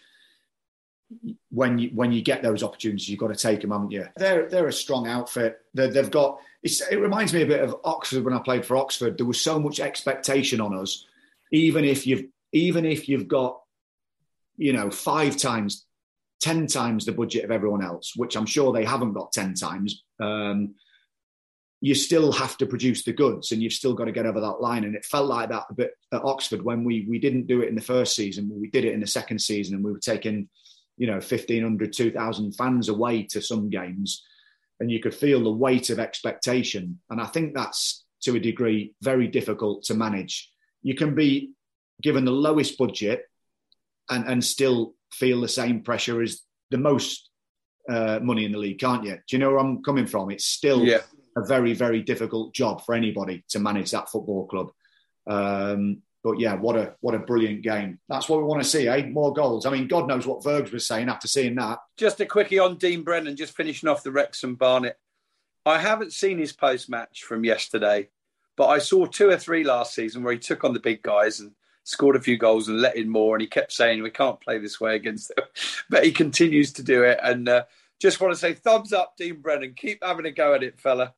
[1.50, 4.08] when you when you get those opportunities, you've got to take them, haven't you?
[4.16, 5.60] They're they're a strong outfit.
[5.74, 6.40] they have got.
[6.64, 9.18] it reminds me a bit of Oxford when I played for Oxford.
[9.18, 11.06] There was so much expectation on us
[11.52, 13.60] even if you've even if you've got
[14.58, 15.86] you know five times
[16.42, 20.04] 10 times the budget of everyone else which i'm sure they haven't got 10 times
[20.22, 20.76] um,
[21.82, 24.62] you still have to produce the goods and you've still got to get over that
[24.62, 27.62] line and it felt like that a bit at oxford when we we didn't do
[27.62, 30.00] it in the first season we did it in the second season and we were
[30.00, 30.48] taking
[30.98, 34.24] you know 1500 2000 fans away to some games
[34.80, 38.94] and you could feel the weight of expectation and i think that's to a degree
[39.02, 41.52] very difficult to manage you can be
[42.02, 43.24] given the lowest budget
[44.10, 47.30] and, and still feel the same pressure as the most
[47.90, 49.14] uh, money in the league, can't you?
[49.14, 50.32] Do you know where I'm coming from?
[50.32, 51.02] It's still yeah.
[51.38, 54.72] a very, very difficult job for anybody to manage that football club.
[55.28, 58.00] Um, but yeah, what a what a brilliant game.
[58.10, 59.06] That's what we want to see, eh?
[59.06, 59.68] More goals.
[59.68, 61.78] I mean, God knows what Vergs was saying after seeing that.
[61.98, 64.98] Just a quickie on Dean Brennan, just finishing off the Wrexham Barnet.
[65.68, 68.10] I haven't seen his post match from yesterday,
[68.58, 71.42] but I saw two or three last season where he took on the big guys
[71.42, 71.52] and
[71.84, 73.36] scored a few goals and let in more.
[73.36, 75.46] And he kept saying, "We can't play this way against them,"
[75.92, 77.20] but he continues to do it.
[77.22, 77.66] And uh,
[78.02, 79.76] just want to say, thumbs up, Dean Brennan.
[79.76, 81.14] Keep having a go at it, fella.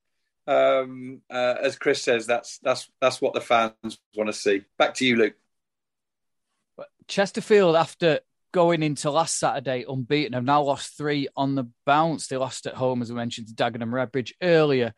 [0.48, 4.64] Um, uh, as Chris says, that's that's that's what the fans want to see.
[4.78, 5.36] Back to you, Luke.
[7.08, 8.20] Chesterfield, after
[8.54, 12.28] going into last Saturday unbeaten, have now lost three on the bounce.
[12.28, 14.94] They lost at home, as we mentioned, to Dagenham Redbridge earlier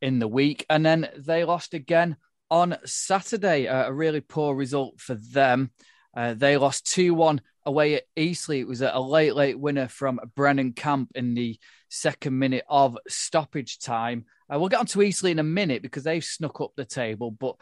[0.00, 2.16] in the week, and then they lost again
[2.50, 3.68] on Saturday.
[3.68, 5.70] Uh, a really poor result for them.
[6.16, 8.60] Uh, they lost 2 1 away at Eastleigh.
[8.60, 11.58] It was a late, late winner from Brennan Camp in the
[11.94, 14.26] second minute of stoppage time.
[14.52, 17.30] Uh, we'll get on to Eastleigh in a minute because they've snuck up the table.
[17.30, 17.56] But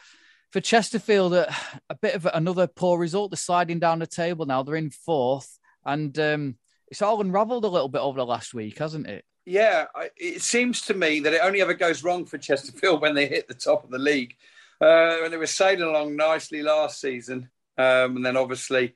[0.51, 1.47] for Chesterfield, uh,
[1.89, 3.31] a bit of another poor result.
[3.31, 4.63] They're sliding down the table now.
[4.63, 5.59] They're in fourth.
[5.85, 6.57] And um,
[6.89, 9.25] it's all unravelled a little bit over the last week, hasn't it?
[9.45, 13.27] Yeah, it seems to me that it only ever goes wrong for Chesterfield when they
[13.27, 14.35] hit the top of the league.
[14.81, 18.95] Uh, when they were sailing along nicely last season, um, and then obviously,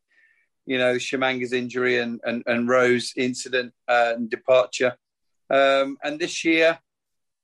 [0.65, 4.97] you know, Tshimanga's injury and, and, and Rowe's incident and departure.
[5.51, 6.79] Um, and this year,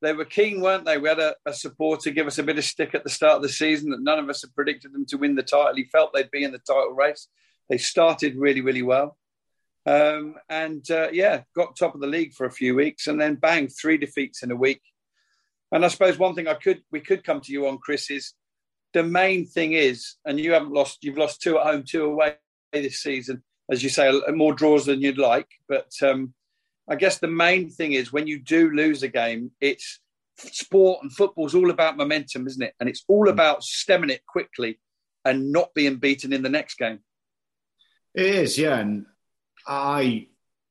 [0.00, 0.98] they were keen, weren't they?
[0.98, 3.42] We had a, a, supporter give us a bit of stick at the start of
[3.42, 5.76] the season that none of us had predicted them to win the title.
[5.76, 7.28] He felt they'd be in the title race.
[7.68, 9.16] They started really, really well.
[9.86, 13.36] Um, and uh, yeah, got top of the league for a few weeks and then
[13.36, 14.82] bang, three defeats in a week.
[15.70, 18.34] And I suppose one thing I could we could come to you on, Chris, is
[18.92, 22.36] the main thing is, and you haven't lost, you've lost two at home, two away
[22.72, 25.48] this season, as you say, more draws than you'd like.
[25.68, 26.34] But um,
[26.88, 30.00] I guess the main thing is when you do lose a game, it's
[30.36, 32.74] sport and football's all about momentum, isn't it?
[32.80, 33.30] And it's all mm.
[33.30, 34.78] about stemming it quickly
[35.24, 37.00] and not being beaten in the next game.
[38.14, 38.78] It is, yeah.
[38.78, 39.06] And
[39.66, 40.28] I,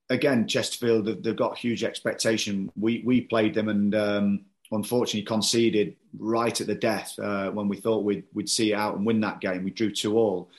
[0.10, 2.72] again, Chesterfield, they've got huge expectation.
[2.76, 7.78] We we played them and um, unfortunately conceded right at the death uh, when we
[7.78, 9.64] thought we'd we'd see it out and win that game.
[9.64, 10.52] We drew two all,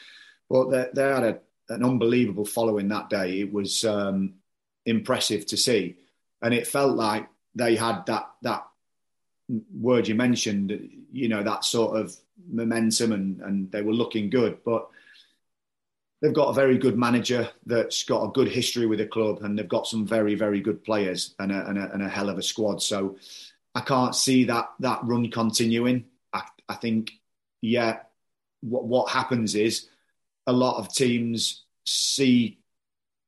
[0.50, 1.38] but they, they had a,
[1.68, 3.40] an unbelievable following that day.
[3.40, 4.34] It was um,
[4.86, 5.96] impressive to see,
[6.40, 8.66] and it felt like they had that that
[9.72, 12.14] word you mentioned, you know, that sort of
[12.50, 14.88] momentum, and and they were looking good, but.
[16.20, 19.58] They've got a very good manager that's got a good history with the club, and
[19.58, 22.38] they've got some very, very good players and a, and a, and a hell of
[22.38, 22.80] a squad.
[22.80, 23.16] So,
[23.74, 26.04] I can't see that that run continuing.
[26.32, 27.12] I, I think,
[27.60, 28.00] yeah,
[28.60, 29.88] what what happens is
[30.46, 32.58] a lot of teams see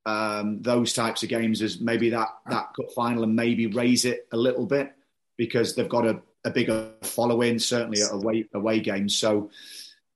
[0.07, 4.27] um, those types of games as maybe that that cup final and maybe raise it
[4.33, 4.93] a little bit
[5.37, 9.17] because they've got a, a bigger following, certainly at away away games.
[9.17, 9.51] So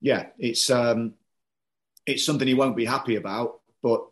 [0.01, 1.13] yeah, it's um,
[2.05, 4.05] it's something he won't be happy about, but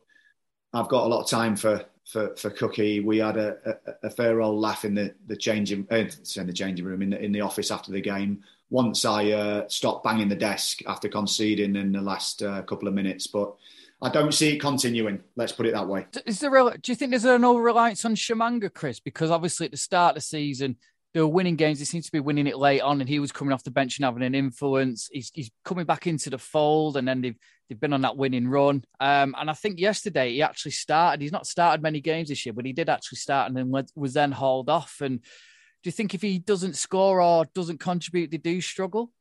[0.74, 3.02] I've got a lot of time for for, for Cookie.
[3.02, 6.54] We had a, a, a fair old laugh in the the changing uh, in the
[6.54, 8.44] changing room in the, in the office after the game.
[8.70, 12.94] Once I uh, stopped banging the desk after conceding in the last uh, couple of
[12.94, 13.56] minutes, but
[14.02, 15.24] I don't see it continuing.
[15.36, 16.06] Let's put it that way.
[16.26, 19.00] Is there a, do you think there's an over reliance on Tshimanga, Chris?
[19.00, 20.78] Because obviously at the start of the season,
[21.14, 21.80] they were winning games.
[21.80, 23.98] They seem to be winning it late on, and he was coming off the bench
[23.98, 25.10] and having an influence.
[25.12, 28.48] He's, he's coming back into the fold, and then they've they've been on that winning
[28.48, 28.84] run.
[29.00, 31.22] Um, and I think yesterday he actually started.
[31.22, 34.14] He's not started many games this year, but he did actually start, and then was
[34.14, 35.02] then hauled off.
[35.02, 39.12] And do you think if he doesn't score or doesn't contribute, they do struggle?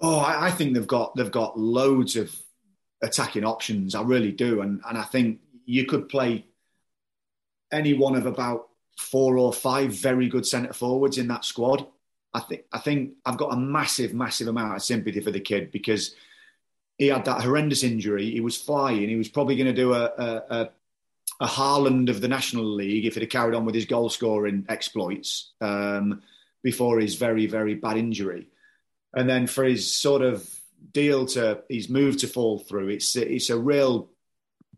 [0.00, 2.34] Oh, I, I think they've got they've got loads of
[3.02, 3.94] attacking options.
[3.94, 6.46] I really do, and and I think you could play
[7.72, 11.86] any one of about four or five very good centre forwards in that squad.
[12.32, 15.70] I think I think I've got a massive, massive amount of sympathy for the kid
[15.72, 16.14] because
[16.98, 18.30] he had that horrendous injury.
[18.30, 19.08] He was flying.
[19.08, 20.70] He was probably going to do a, a, a,
[21.40, 21.46] a
[22.10, 26.22] of the National League if he'd have carried on with his goal scoring exploits um,
[26.62, 28.48] before his very, very bad injury.
[29.14, 30.48] And then for his sort of
[30.92, 34.10] deal to his move to fall through, it's it's a real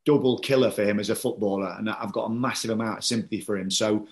[0.04, 3.40] double killer for him as a footballer, and I've got a massive amount of sympathy
[3.40, 3.70] for him.
[3.70, 4.08] So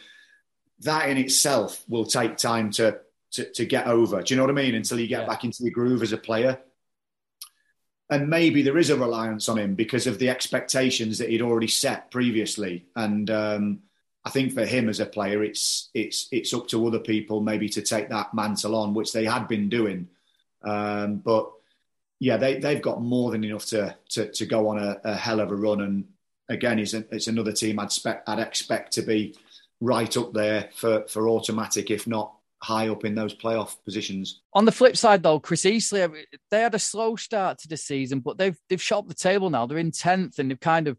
[0.80, 3.00] that in itself will take time to
[3.32, 4.22] to, to get over.
[4.22, 4.74] Do you know what I mean?
[4.74, 5.26] Until you get yeah.
[5.26, 6.58] back into the groove as a player.
[8.08, 11.66] And maybe there is a reliance on him because of the expectations that he'd already
[11.66, 12.86] set previously.
[12.94, 13.80] And um,
[14.24, 17.68] I think for him as a player, it's it's it's up to other people maybe
[17.70, 20.08] to take that mantle on, which they had been doing.
[20.62, 21.50] Um, but
[22.18, 25.40] yeah, they they've got more than enough to to, to go on a, a, hell
[25.40, 25.80] of a run.
[25.82, 26.04] And
[26.48, 29.36] again, it's, a, it's another team I'd expect I'd expect to be
[29.80, 34.40] right up there for for automatic, if not high up in those playoff positions.
[34.54, 36.08] On the flip side, though, Chris Eastleigh,
[36.50, 39.50] they had a slow start to the season, but they've they've shot up the table
[39.50, 39.66] now.
[39.66, 40.96] They're in tenth, and they've kind of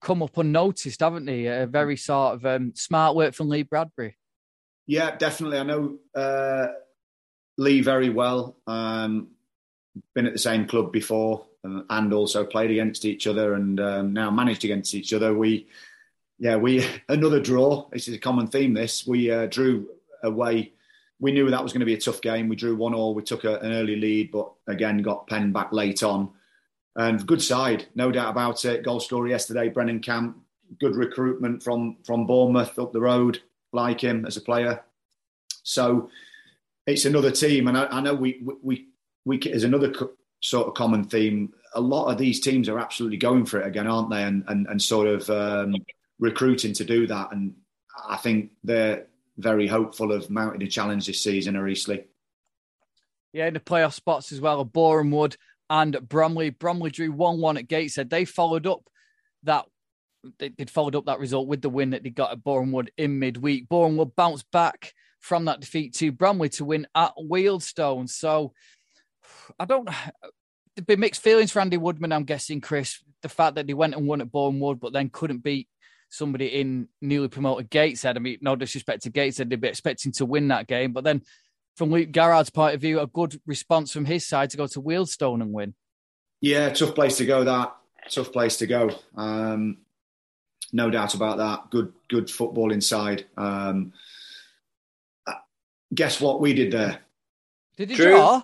[0.00, 1.46] come up unnoticed, haven't they?
[1.46, 4.16] A very sort of um, smart work from Lee Bradbury.
[4.86, 5.58] Yeah, definitely.
[5.58, 6.66] I know uh,
[7.56, 8.56] Lee very well.
[8.66, 9.28] Um,
[10.14, 14.30] been at the same club before and also played against each other and um, now
[14.30, 15.34] managed against each other.
[15.34, 15.66] We,
[16.38, 17.88] yeah, we another draw.
[17.90, 18.74] This is a common theme.
[18.74, 19.88] This we uh, drew
[20.22, 20.74] away
[21.20, 22.48] we knew that was going to be a tough game.
[22.48, 23.14] We drew one all.
[23.14, 26.30] We took a, an early lead, but again got penned back late on.
[26.96, 28.84] And good side, no doubt about it.
[28.84, 30.36] Goal scorer yesterday, Brennan Camp.
[30.80, 33.40] Good recruitment from from Bournemouth up the road.
[33.72, 34.84] Like him as a player.
[35.62, 36.10] So
[36.86, 38.88] it's another team, and I, I know we we we
[39.26, 41.52] is another co- sort of common theme.
[41.74, 44.22] A lot of these teams are absolutely going for it again, aren't they?
[44.22, 45.74] And and, and sort of um,
[46.18, 47.32] recruiting to do that.
[47.32, 47.54] And
[48.08, 49.06] I think they're
[49.36, 52.04] very hopeful of mounting a challenge this season, are Eastleigh.
[53.32, 55.36] Yeah, in the playoff spots as well, Boreham Wood
[55.68, 56.50] and Bromley.
[56.50, 58.10] Bromley drew 1 1 at Gateshead.
[58.10, 58.88] They followed up
[59.42, 59.66] that.
[60.38, 63.18] They, would followed up that result with the win that they got at Wood in
[63.18, 63.66] midweek.
[63.70, 68.08] Wood bounced back from that defeat to Bromley to win at Wealdstone.
[68.08, 68.52] So
[69.58, 69.88] I don't.
[70.76, 73.00] There'd be mixed feelings for Andy Woodman, I'm guessing, Chris.
[73.22, 75.68] The fact that they went and won at Boreham Wood, but then couldn't beat
[76.10, 78.16] somebody in newly promoted Gateshead.
[78.16, 80.92] I mean, no disrespect to Gateshead, they'd be expecting to win that game.
[80.92, 81.22] But then,
[81.76, 84.82] from Luke Garrard's point of view, a good response from his side to go to
[84.82, 85.74] Wealdstone and win.
[86.40, 87.44] Yeah, tough place to go.
[87.44, 87.74] That
[88.10, 88.90] tough place to go.
[89.16, 89.78] Um,
[90.72, 91.70] no doubt about that.
[91.70, 93.26] Good, good football inside.
[93.36, 93.92] Um,
[95.94, 96.98] guess what we did there?
[97.76, 98.42] Did you draw?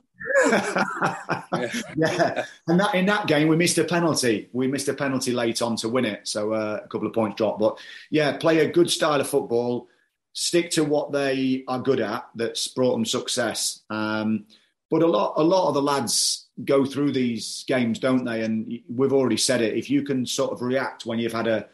[1.96, 4.48] yeah, and that in that game we missed a penalty.
[4.52, 7.36] We missed a penalty late on to win it, so uh, a couple of points
[7.36, 7.60] dropped.
[7.60, 7.78] But
[8.10, 9.88] yeah, play a good style of football.
[10.32, 12.28] Stick to what they are good at.
[12.34, 13.80] That's brought them success.
[13.90, 14.46] Um,
[14.90, 18.42] but a lot, a lot of the lads go through these games, don't they?
[18.42, 19.76] And we've already said it.
[19.76, 21.68] If you can sort of react when you've had a,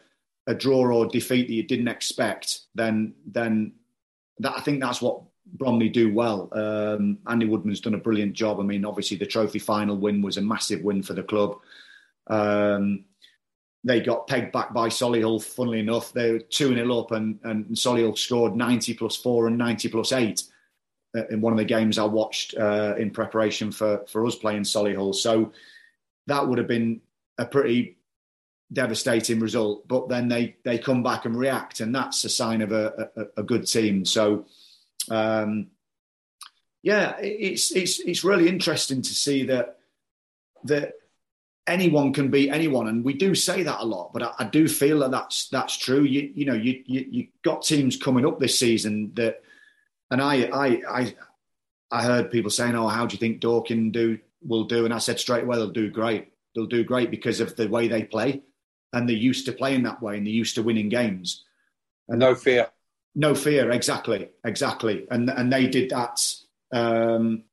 [0.45, 3.73] a draw or defeat that you didn't expect, then then
[4.39, 5.21] that I think that's what
[5.53, 6.49] Bromley do well.
[6.51, 8.59] Um, Andy Woodman's done a brilliant job.
[8.59, 11.57] I mean, obviously the trophy final win was a massive win for the club.
[12.27, 13.05] Um,
[13.83, 15.43] they got pegged back by Solihull.
[15.43, 19.57] Funnily enough, they were two 0 up, and and Solihull scored ninety plus four and
[19.57, 20.43] ninety plus eight
[21.15, 24.63] uh, in one of the games I watched uh, in preparation for for us playing
[24.63, 25.15] Solihull.
[25.15, 25.53] So
[26.27, 27.01] that would have been
[27.37, 27.97] a pretty
[28.73, 29.87] devastating result.
[29.87, 33.41] But then they they come back and react, and that's a sign of a, a,
[33.41, 34.05] a good team.
[34.05, 34.45] So
[35.09, 35.67] um,
[36.83, 39.77] yeah, it's it's it's really interesting to see that
[40.65, 40.93] that
[41.67, 44.13] anyone can beat anyone, and we do say that a lot.
[44.13, 46.03] But I, I do feel that that's that's true.
[46.03, 49.43] You you know you you you got teams coming up this season that,
[50.11, 51.15] and I I I
[51.91, 54.99] I heard people saying, "Oh, how do you think Dorking do will do?" And I
[54.99, 56.31] said straight away, "They'll do great.
[56.55, 58.43] They'll do great because of the way they play,
[58.93, 61.43] and they're used to playing that way, and they're used to winning games."
[62.07, 62.69] And no fear.
[63.19, 66.23] No fear, exactly, exactly, and and they did that.
[66.71, 67.45] Um,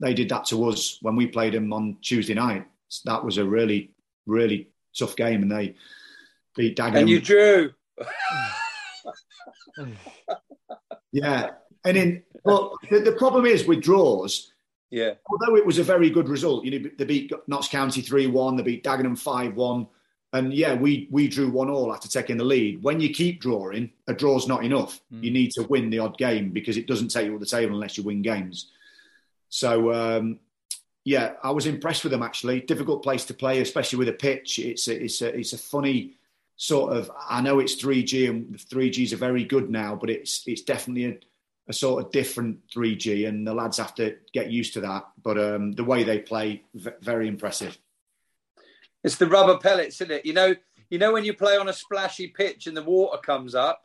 [0.00, 2.66] they did that to us when we played them on Tuesday night.
[3.04, 3.90] That was a really,
[4.24, 5.74] really tough game, and they
[6.56, 7.00] beat Dagenham.
[7.00, 7.74] And you drew.
[11.12, 11.50] yeah,
[11.84, 14.50] and in but the, the, problem is with draws.
[14.88, 15.12] Yeah.
[15.30, 18.56] Although it was a very good result, you know, they beat Notts County three one,
[18.56, 19.88] they beat Dagenham five one.
[20.32, 22.82] And yeah, we we drew one all after taking the lead.
[22.82, 25.00] When you keep drawing, a draw's not enough.
[25.12, 25.24] Mm.
[25.24, 27.74] You need to win the odd game because it doesn't take you off the table
[27.74, 28.68] unless you win games.
[29.48, 30.38] So um,
[31.04, 32.60] yeah, I was impressed with them actually.
[32.60, 34.58] Difficult place to play, especially with a pitch.
[34.58, 36.14] It's a, it's a it's a funny
[36.56, 37.10] sort of.
[37.28, 41.18] I know it's 3G and 3Gs are very good now, but it's it's definitely a,
[41.68, 45.08] a sort of different 3G, and the lads have to get used to that.
[45.22, 47.76] But um, the way they play, v- very impressive.
[49.02, 50.26] It's the rubber pellets, isn't it?
[50.26, 50.54] You know,
[50.90, 53.82] you know when you play on a splashy pitch and the water comes up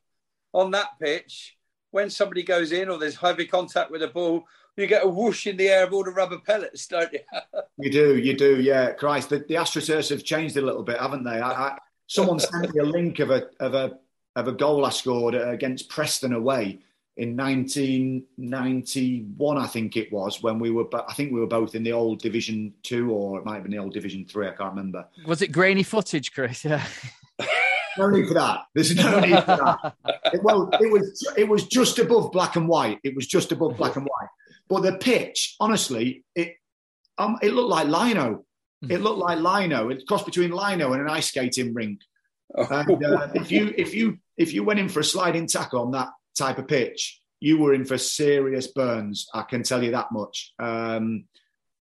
[0.54, 1.58] on that pitch,
[1.92, 4.44] when somebody goes in or there's heavy contact with a ball,
[4.76, 7.20] you get a whoosh in the air of all the rubber pellets, don't you?
[7.78, 8.92] you do, you do, yeah.
[8.92, 11.40] Christ, the, the AstroTurfs have changed a little bit, haven't they?
[11.40, 13.98] I, I, someone sent me a link of a of a
[14.36, 16.80] of a goal I scored against Preston away
[17.18, 21.74] in 1991, I think it was, when we were, but I think we were both
[21.74, 24.48] in the old Division Two, or it might have been the old Division Three.
[24.48, 25.08] I can't remember.
[25.26, 26.66] Was it grainy footage, Chris?
[26.66, 26.86] Yeah.
[27.98, 28.64] no need for that.
[28.74, 29.96] There's no need for that.
[30.34, 33.00] It, well, it was it was just above black and white.
[33.04, 34.28] It was just above black and white.
[34.68, 36.56] But the pitch, honestly, it
[37.18, 38.44] um, it looked like lino.
[38.90, 39.90] It looked like lino.
[39.90, 42.02] It crossed between lino and an ice skating rink.
[42.54, 45.92] And uh, if you if you if you went in for a sliding tackle on
[45.92, 49.28] that type of pitch, you were in for serious burns.
[49.34, 50.54] I can tell you that much.
[50.60, 51.26] Um,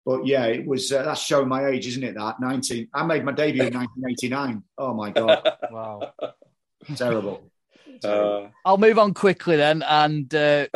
[0.06, 2.16] but yeah, it was uh, that's showing my age, isn't it?
[2.16, 2.90] That nineteen.
[2.94, 4.64] I made my debut in 1989.
[4.78, 5.50] Oh my god!
[5.72, 6.14] wow,
[6.96, 7.50] terrible.
[8.04, 10.68] Uh, I'll move on quickly then and uh,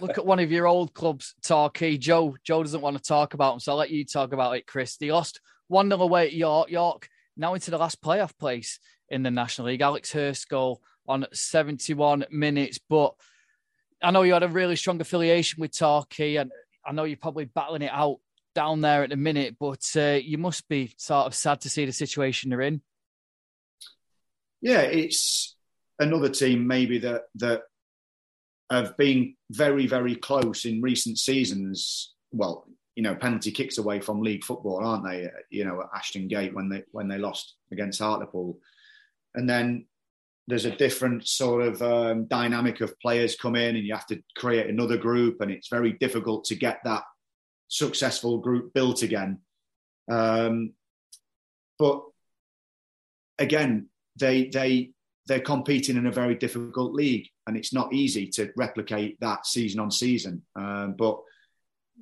[0.00, 1.96] look at one of your old clubs, Torquay.
[1.96, 4.66] Joe Joe doesn't want to talk about them, so I'll let you talk about it,
[4.66, 4.96] Chris.
[4.96, 6.70] They lost 1 0 away at York.
[6.70, 9.80] York now into the last playoff place in the National League.
[9.80, 12.78] Alex Hurst goal on 71 minutes.
[12.88, 13.14] But
[14.02, 16.50] I know you had a really strong affiliation with Torquay, and
[16.86, 18.18] I know you're probably battling it out
[18.54, 21.84] down there at the minute, but uh, you must be sort of sad to see
[21.84, 22.82] the situation they're in.
[24.60, 25.56] Yeah, it's
[25.98, 27.62] another team maybe that that
[28.70, 32.14] have been very, very close in recent seasons.
[32.32, 35.28] Well, you know, penalty kicks away from league football, aren't they?
[35.50, 38.58] You know, at Ashton Gate when they when they lost against Hartlepool,
[39.34, 39.86] and then
[40.48, 44.22] there's a different sort of um, dynamic of players come in, and you have to
[44.34, 47.02] create another group, and it's very difficult to get that
[47.68, 49.40] successful group built again.
[50.10, 50.72] Um,
[51.78, 52.02] but
[53.38, 54.92] again, they they
[55.26, 59.80] they're competing in a very difficult league, and it's not easy to replicate that season
[59.80, 60.42] on season.
[60.56, 61.20] Um, but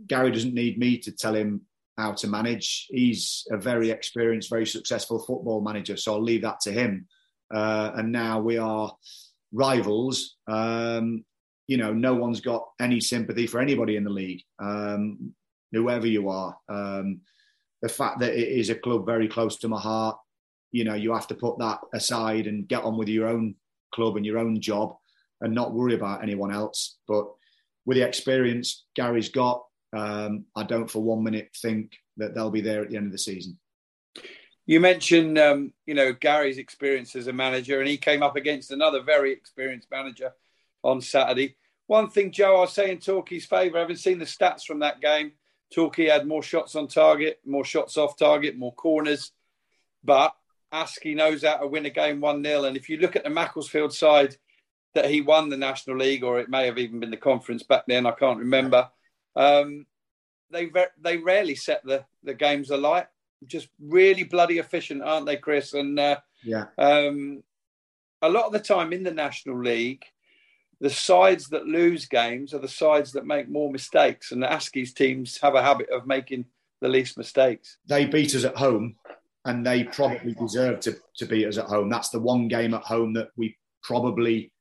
[0.07, 1.63] Gary doesn't need me to tell him
[1.99, 2.87] how to manage.
[2.91, 7.09] He's a very experienced, very successful football manager, so I'll leave that to him.
[7.53, 8.95] Uh, and now we are
[9.53, 10.37] rivals.
[10.47, 11.25] Um,
[11.67, 15.35] you know, no one's got any sympathy for anybody in the league, um,
[15.73, 16.57] whoever you are.
[16.69, 17.21] Um,
[17.83, 20.17] the fact that it is a club very close to my heart,
[20.73, 23.55] you know, you have to put that aside and get on with your own
[23.93, 24.95] club and your own job
[25.41, 26.99] and not worry about anyone else.
[27.07, 27.27] But
[27.85, 32.61] with the experience Gary's got, um, I don't for one minute think that they'll be
[32.61, 33.59] there at the end of the season.
[34.67, 38.73] You mentioned, um, you know, Gary's experience as a manager, and he came up against
[38.73, 40.33] another very experienced manager
[40.83, 41.57] on Saturday.
[41.87, 45.01] One thing, Joe, I'll say in Torquay's favour, I haven't seen the stats from that
[45.01, 45.33] game.
[45.73, 49.31] Torquay had more shots on target, more shots off target, more corners,
[50.03, 50.35] but
[50.73, 52.65] Askey knows how to win a game 1 0.
[52.65, 54.37] And if you look at the Macclesfield side
[54.95, 57.85] that he won the National League, or it may have even been the conference back
[57.87, 58.89] then, I can't remember.
[59.37, 59.87] Um,
[60.51, 63.07] they they rarely set the, the games alight.
[63.47, 65.75] Just really bloody efficient, aren't they, Chris?
[65.75, 67.43] And uh, yeah, um,
[68.23, 70.05] a lot of the time in the National League,
[70.81, 74.93] the sides that lose games are the sides that make more mistakes, and the Askey's
[74.93, 76.47] teams have a habit of making
[76.81, 77.79] the least mistakes.
[77.87, 78.97] They beat us at home,
[79.45, 81.89] and they probably deserve to, to beat us at home.
[81.89, 84.53] That's the one game at home that we probably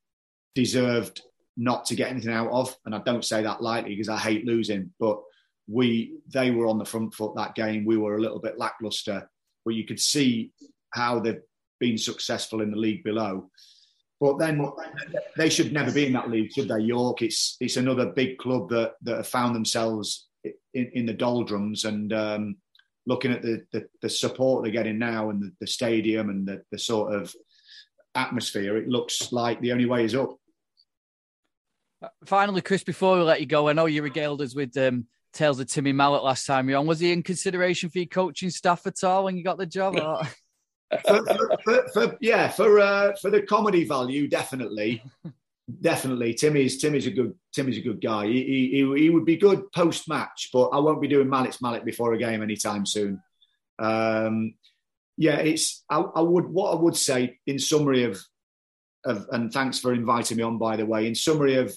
[0.54, 1.22] deserved
[1.56, 2.76] not to get anything out of.
[2.84, 5.20] And I don't say that lightly because I hate losing, but
[5.68, 7.84] we they were on the front foot that game.
[7.84, 9.28] We were a little bit lackluster,
[9.64, 10.52] but you could see
[10.90, 11.42] how they've
[11.80, 13.50] been successful in the league below.
[14.18, 14.66] But then
[15.36, 16.80] they should never be in that league, should they?
[16.80, 20.28] York, it's it's another big club that that have found themselves
[20.74, 22.56] in, in the doldrums and um,
[23.06, 26.62] looking at the, the, the support they're getting now and the, the stadium and the,
[26.72, 27.34] the sort of
[28.14, 30.36] atmosphere, it looks like the only way is up.
[32.24, 35.06] Finally, Chris, before we let you go, I know you regaled us with um,
[35.36, 36.86] tales of Timmy Mallett last time you're on.
[36.86, 39.96] Was he in consideration for your coaching staff at all when you got the job?
[41.06, 45.02] for, for, for, yeah, for uh, for the comedy value, definitely,
[45.80, 46.34] definitely.
[46.34, 48.26] Timmy's Timmy's a good Timmy's a good guy.
[48.26, 51.84] He he, he would be good post match, but I won't be doing Mallett's Mallett
[51.84, 53.20] before a game anytime soon.
[53.78, 54.54] Um,
[55.16, 58.20] yeah, it's I, I would what I would say in summary of
[59.04, 61.06] of and thanks for inviting me on by the way.
[61.06, 61.76] In summary of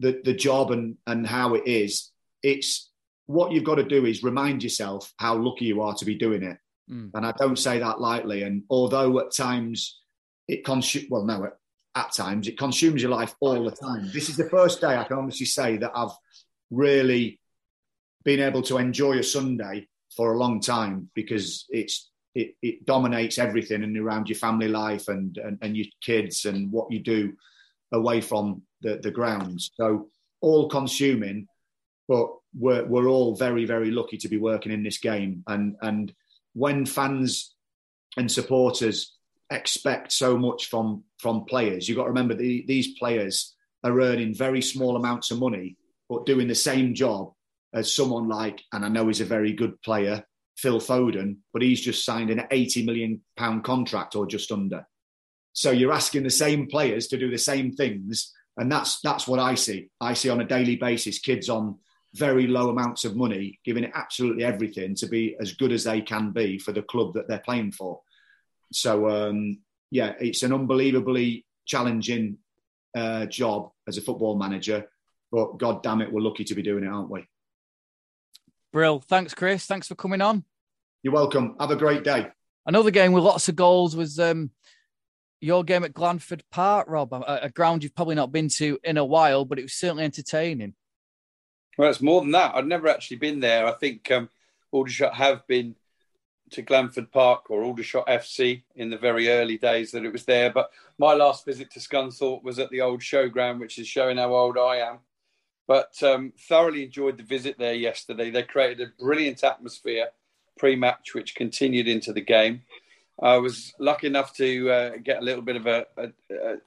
[0.00, 2.10] the, the job and, and how it is,
[2.46, 2.90] it's
[3.26, 6.44] what you've got to do is remind yourself how lucky you are to be doing
[6.44, 6.56] it.
[6.88, 7.10] Mm.
[7.12, 8.44] And I don't say that lightly.
[8.44, 10.00] And although at times
[10.46, 11.56] it consumes, well, no, at,
[11.96, 14.08] at times it consumes your life all the time.
[14.12, 16.16] This is the first day I can honestly say that I've
[16.70, 17.40] really
[18.24, 23.38] been able to enjoy a Sunday for a long time because it's it, it dominates
[23.38, 27.32] everything and around your family life and, and, and your kids and what you do
[27.92, 29.70] away from the, the grounds.
[29.74, 30.10] So
[30.42, 31.48] all consuming,
[32.08, 35.42] but we're, we're all very, very lucky to be working in this game.
[35.46, 36.12] And, and
[36.54, 37.54] when fans
[38.16, 39.14] and supporters
[39.50, 43.54] expect so much from, from players, you've got to remember the, these players
[43.84, 45.76] are earning very small amounts of money,
[46.08, 47.32] but doing the same job
[47.74, 50.24] as someone like, and I know he's a very good player,
[50.56, 54.86] Phil Foden, but he's just signed an 80 million pound contract or just under.
[55.52, 59.38] So you're asking the same players to do the same things and that's that's what
[59.38, 59.90] I see.
[60.00, 61.78] I see on a daily basis kids on
[62.16, 66.00] very low amounts of money giving it absolutely everything to be as good as they
[66.00, 68.00] can be for the club that they're playing for.
[68.72, 69.58] So um,
[69.90, 72.38] yeah, it's an unbelievably challenging
[72.96, 74.86] uh, job as a football manager,
[75.30, 77.26] but God damn it, we're lucky to be doing it, aren't we?
[78.72, 79.66] Brill, thanks, Chris.
[79.66, 80.44] Thanks for coming on.
[81.02, 81.56] You're welcome.
[81.60, 82.28] Have a great day.
[82.66, 84.50] Another game with lots of goals was um,
[85.40, 88.96] your game at Glanford Park, Rob, a, a, ground you've probably not been to in
[88.96, 90.74] a while, but it was certainly entertaining.
[91.76, 92.54] Well, it's more than that.
[92.54, 93.66] I'd never actually been there.
[93.66, 94.28] I think um,
[94.72, 95.74] Aldershot have been
[96.50, 100.50] to Glanford Park or Aldershot FC in the very early days that it was there.
[100.50, 104.34] But my last visit to Scunthorpe was at the old showground, which is showing how
[104.34, 104.98] old I am.
[105.66, 108.30] But um, thoroughly enjoyed the visit there yesterday.
[108.30, 110.08] They created a brilliant atmosphere
[110.56, 112.62] pre-match, which continued into the game.
[113.20, 116.08] I was lucky enough to uh, get a little bit of a, a,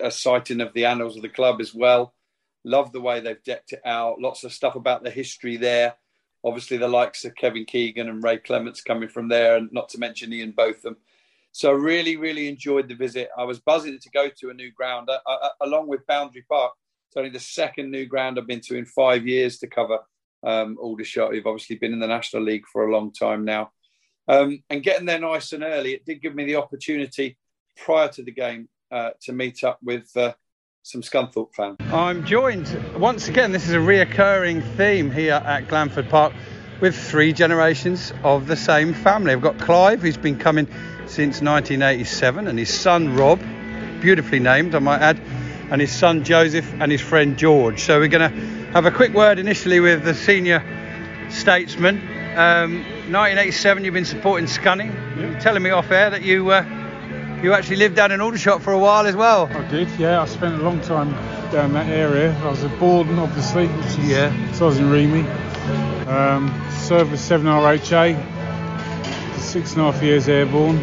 [0.08, 2.14] a, sighting of the annals of the club as well.
[2.64, 4.20] Love the way they've decked it out.
[4.20, 5.96] Lots of stuff about the history there.
[6.44, 10.00] Obviously, the likes of Kevin Keegan and Ray Clemence coming from there, and not to
[10.00, 10.98] mention Ian Botham.
[11.52, 13.30] So, I really, really enjoyed the visit.
[13.38, 16.74] I was buzzing to go to a new ground, uh, uh, along with Boundary Park.
[17.10, 20.00] It's only the second new ground I've been to in five years to cover
[20.44, 23.72] um, Aldershot, who've obviously been in the National League for a long time now.
[24.28, 27.38] Um, and getting there nice and early, it did give me the opportunity
[27.76, 30.34] prior to the game uh, to meet up with uh,
[30.84, 31.78] some Scunthorpe fans.
[31.92, 32.68] I'm joined
[32.98, 36.34] once again, this is a reoccurring theme here at Glanford Park
[36.82, 39.34] with three generations of the same family.
[39.34, 40.66] I've got Clive, who's been coming
[41.08, 43.40] since 1987, and his son Rob,
[44.02, 45.20] beautifully named, I might add,
[45.70, 47.82] and his son Joseph and his friend George.
[47.82, 48.40] So we're going to
[48.72, 50.64] have a quick word initially with the senior
[51.30, 52.02] statesman
[52.40, 52.76] um,
[53.12, 54.94] 1987, you've been supporting Scunny.
[55.20, 55.42] Yep.
[55.42, 56.64] telling me off air that you uh,
[57.44, 59.48] you actually lived down in Aldershot for a while as well.
[59.52, 60.22] I did, yeah.
[60.22, 61.12] I spent a long time
[61.52, 62.38] down that area.
[62.44, 64.52] I was at Bordon, obviously, is, yeah.
[64.54, 65.26] so I was in REME.
[66.08, 68.16] Um, served with 7RHA,
[69.40, 70.78] six and a half years airborne.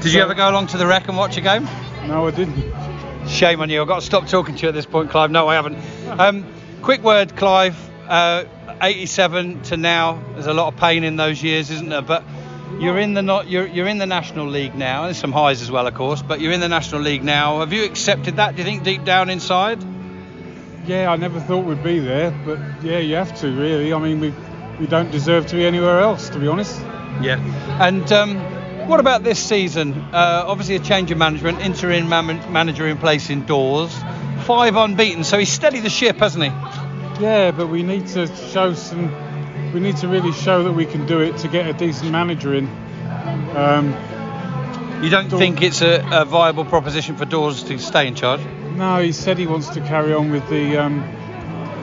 [0.00, 1.64] Did so, you ever go along to the Rec and watch a game?
[2.06, 3.28] No, I didn't.
[3.28, 3.80] Shame on you.
[3.80, 5.30] I've got to stop talking to you at this point, Clive.
[5.30, 5.78] No, I haven't.
[6.08, 6.46] Um,
[6.82, 7.76] quick word, Clive.
[8.08, 8.44] Uh,
[8.82, 12.02] 87 to now, there's a lot of pain in those years, isn't there?
[12.02, 12.24] But
[12.80, 15.04] you're in the not you're you're in the National League now.
[15.04, 17.60] There's some highs as well, of course, but you're in the National League now.
[17.60, 18.56] Have you accepted that?
[18.56, 19.78] Do you think deep down inside?
[20.86, 23.92] Yeah, I never thought we'd be there, but yeah, you have to really.
[23.92, 24.34] I mean, we
[24.78, 26.80] we don't deserve to be anywhere else, to be honest.
[27.20, 27.38] Yeah,
[27.80, 28.10] and.
[28.12, 28.54] Um,
[28.86, 29.94] what about this season?
[29.94, 33.94] Uh, obviously, a change of management, interim man- manager in place indoors,
[34.42, 35.24] five unbeaten.
[35.24, 36.50] So he's steadied the ship, hasn't he?
[37.22, 39.08] Yeah, but we need to show some.
[39.74, 42.54] We need to really show that we can do it to get a decent manager
[42.54, 42.68] in.
[43.56, 43.92] Um,
[45.02, 48.40] you don't think it's a, a, viable proposition for Dawes to stay in charge?
[48.76, 51.02] No, he said he wants to carry on with the um,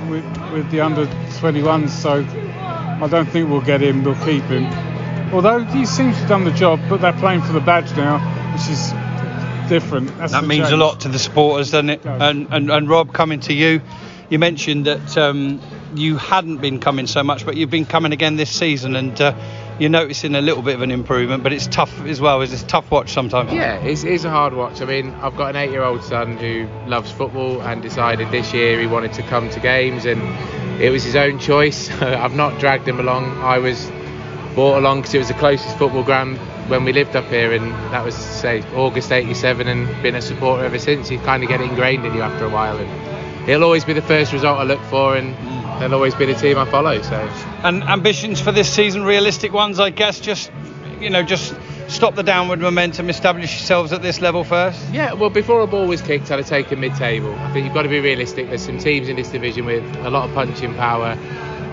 [0.10, 0.24] with,
[0.54, 2.26] with the under 21s, so
[3.04, 4.04] I don't think we'll get him.
[4.06, 4.66] We'll keep him.
[5.34, 8.20] Although he seems to have done the job, but they're playing for the badge now,
[8.54, 8.92] which is
[9.70, 10.18] different.
[10.18, 10.74] That's that means change.
[10.74, 12.06] a lot to the supporters, doesn't it?
[12.06, 13.82] it and, and and Rob, coming to you,
[14.30, 15.60] you mentioned that um,
[15.96, 19.34] you hadn't been coming so much, but you've been coming again this season, and uh,
[19.80, 21.44] you're noticing a little bit of an improvement.
[21.44, 22.42] But it's tough as well.
[22.42, 23.52] It's a tough watch sometimes.
[23.52, 24.82] Yeah, it's, it's a hard watch.
[24.82, 28.88] I mean, I've got an eight-year-old son who loves football and decided this year he
[28.88, 30.22] wanted to come to games, and
[30.82, 31.89] it was his own choice.
[32.02, 33.26] I've not dragged him along.
[33.42, 33.92] I was
[34.56, 36.38] brought along because it was the closest football ground
[36.68, 40.64] when we lived up here, and that was say August '87, and been a supporter
[40.64, 41.12] ever since.
[41.12, 44.02] You kind of get ingrained in you after a while, and it'll always be the
[44.02, 45.36] first result I look for, and
[45.82, 47.01] they'll always be the team I follow.
[47.01, 47.15] So,
[47.63, 50.19] and ambitions for this season, realistic ones, I guess.
[50.19, 50.51] Just
[50.99, 51.55] you know, just
[51.88, 54.79] stop the downward momentum, establish yourselves at this level first.
[54.91, 57.34] Yeah, well, before a ball was kicked, I'd have taken mid-table.
[57.34, 58.47] I think you've got to be realistic.
[58.47, 61.17] There's some teams in this division with a lot of punching power.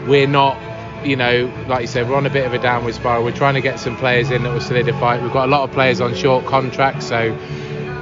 [0.07, 0.57] We're not.
[1.05, 3.23] You know, like you said, we're on a bit of a downward spiral.
[3.23, 5.23] We're trying to get some players in that will solidify.
[5.23, 7.39] We've got a lot of players on short contracts, so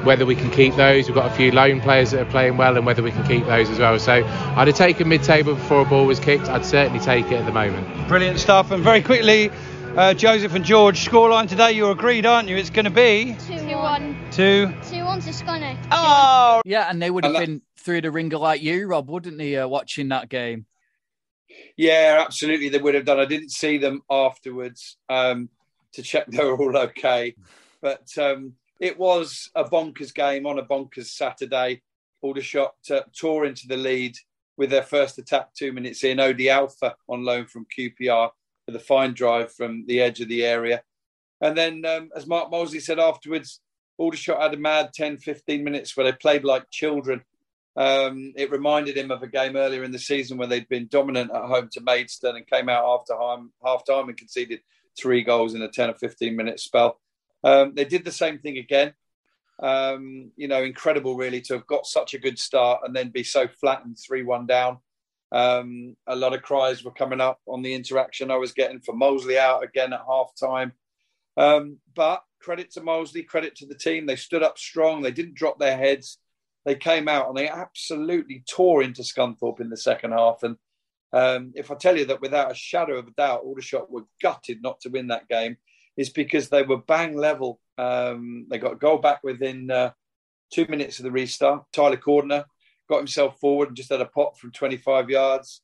[0.06, 1.08] whether we can keep those.
[1.08, 3.44] We've got a few loan players that are playing well, and whether we can keep
[3.44, 3.98] those as well.
[3.98, 6.48] So I'd have taken mid-table before a ball was kicked.
[6.48, 8.08] I'd certainly take it at the moment.
[8.08, 8.70] Brilliant stuff.
[8.70, 9.50] And very quickly,
[9.96, 11.72] uh, Joseph and George, scoreline today.
[11.72, 12.56] You're agreed, aren't you?
[12.56, 14.16] It's going to be two one.
[14.30, 14.72] Two.
[14.88, 15.76] Two one to Scunny.
[15.90, 16.62] Oh.
[16.64, 19.56] Yeah, and they would have been through the ringer like you, Rob, wouldn't they?
[19.56, 20.66] Uh, watching that game.
[21.76, 22.68] Yeah, absolutely.
[22.68, 23.18] They would have done.
[23.18, 25.48] I didn't see them afterwards um,
[25.92, 27.34] to check they were all okay,
[27.80, 28.16] but.
[28.16, 31.82] Um, it was a bonkers game on a bonkers Saturday.
[32.22, 34.16] Aldershot uh, tore into the lead
[34.56, 36.20] with their first attack two minutes in.
[36.20, 38.30] Odi Alfa on loan from QPR
[38.66, 40.82] with a fine drive from the edge of the area.
[41.40, 43.60] And then, um, as Mark Molesley said afterwards,
[43.98, 47.22] Aldershot had a mad 10, 15 minutes where they played like children.
[47.76, 51.30] Um, it reminded him of a game earlier in the season where they'd been dominant
[51.30, 53.14] at home to Maidstone and came out after
[53.62, 54.60] half time and conceded
[54.98, 56.98] three goals in a 10 or 15 minute spell.
[57.44, 58.94] Um, they did the same thing again.
[59.58, 63.22] Um, you know, incredible really to have got such a good start and then be
[63.22, 64.78] so flattened 3 1 down.
[65.32, 68.94] Um, a lot of cries were coming up on the interaction I was getting for
[68.94, 70.72] Molesley out again at half time.
[71.36, 74.06] Um, but credit to Molesley, credit to the team.
[74.06, 76.18] They stood up strong, they didn't drop their heads.
[76.64, 80.42] They came out and they absolutely tore into Scunthorpe in the second half.
[80.42, 80.56] And
[81.12, 84.62] um, if I tell you that without a shadow of a doubt, Aldershot were gutted
[84.62, 85.56] not to win that game,
[85.96, 87.60] is because they were bang level.
[87.78, 89.92] Um, they got a goal back within uh,
[90.52, 91.64] two minutes of the restart.
[91.72, 92.44] Tyler Cordner
[92.88, 95.62] got himself forward and just had a pot from 25 yards.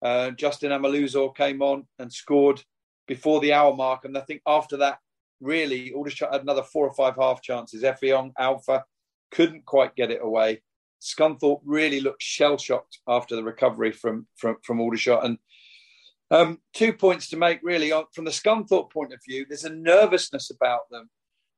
[0.00, 2.62] Uh, Justin Amaluzor came on and scored
[3.06, 4.04] before the hour mark.
[4.04, 4.98] And I think after that,
[5.40, 7.82] really, Aldershot had another four or five half chances.
[7.82, 8.84] Effiong, Alfa
[9.30, 10.62] couldn't quite get it away.
[11.00, 15.24] Scunthorpe really looked shell shocked after the recovery from from from Aldershot.
[15.24, 15.38] And
[16.32, 19.44] um, two points to make really from the Scunthorpe point of view.
[19.46, 21.10] There's a nervousness about them.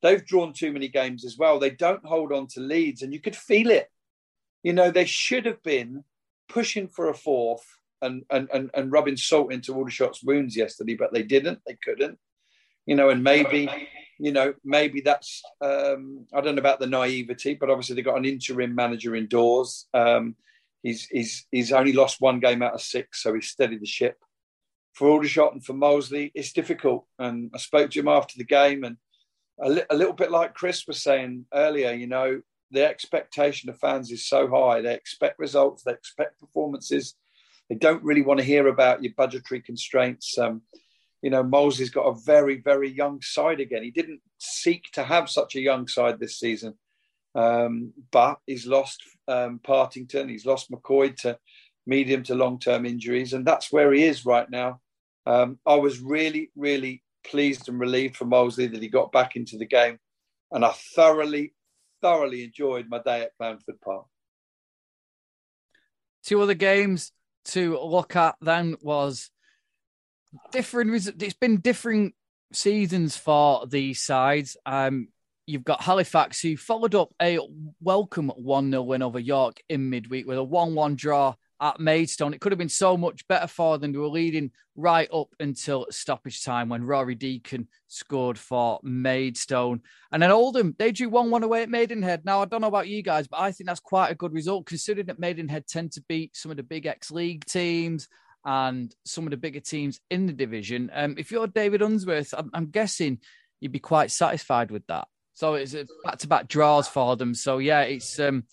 [0.03, 1.59] They've drawn too many games as well.
[1.59, 3.89] They don't hold on to leads, and you could feel it.
[4.63, 6.05] You know, they should have been
[6.49, 7.65] pushing for a fourth
[8.03, 11.61] and and and, and rubbing salt into Aldershot's wounds yesterday, but they didn't.
[11.67, 12.19] They couldn't.
[12.85, 13.71] You know, and maybe
[14.19, 18.19] you know, maybe that's um, I don't know about the naivety, but obviously they've got
[18.19, 19.87] an interim manager indoors.
[19.95, 20.35] Um,
[20.83, 24.19] he's he's he's only lost one game out of six, so he's steadied the ship.
[24.95, 27.07] For Aldershot and for Molesley, it's difficult.
[27.19, 28.97] And I spoke to him after the game, and
[29.61, 32.41] a, li- a little bit like Chris was saying earlier, you know,
[32.71, 34.81] the expectation of fans is so high.
[34.81, 37.15] They expect results, they expect performances.
[37.69, 40.37] They don't really want to hear about your budgetary constraints.
[40.39, 40.63] Um,
[41.23, 43.83] you know, Molesley's got a very, very young side again.
[43.83, 46.75] He didn't seek to have such a young side this season,
[47.35, 51.39] um, but he's lost um, Partington, he's lost McCoy to
[51.87, 54.81] medium to long term injuries, and that's where he is right now.
[55.27, 59.57] Um, I was really, really pleased and relieved for Molesley that he got back into
[59.57, 59.99] the game,
[60.51, 61.55] and I thoroughly,
[62.03, 64.07] thoroughly enjoyed my day at Glanford Park.
[66.25, 67.13] Two other games
[67.47, 69.31] to look at then was
[70.53, 71.07] different.
[71.23, 72.15] It's been different
[72.53, 74.57] seasons for these sides.
[74.65, 75.09] Um,
[75.47, 77.39] you've got Halifax who followed up a
[77.81, 81.35] welcome 1 0 win over York in midweek with a 1 1 draw
[81.65, 82.35] at Maidstone.
[82.35, 83.93] It could have been so much better for them.
[83.93, 89.81] They were leading right up until stoppage time when Rory Deacon scored for Maidstone.
[90.13, 92.27] And then Oldham, they drew 1 1 away at Maidenhead.
[92.27, 94.67] Now, I don't know about you guys, but I think that's quite a good result
[94.67, 98.09] considering that Maidenhead tend to beat some of the big X League teams
[98.45, 100.91] and some of the bigger teams in the division.
[100.93, 103.21] Um, if you're David Unsworth, I'm, I'm guessing
[103.61, 105.09] you'd be quite satisfied with that.
[105.33, 107.35] So it's back to back draws for them.
[107.35, 108.45] So yeah, it's um,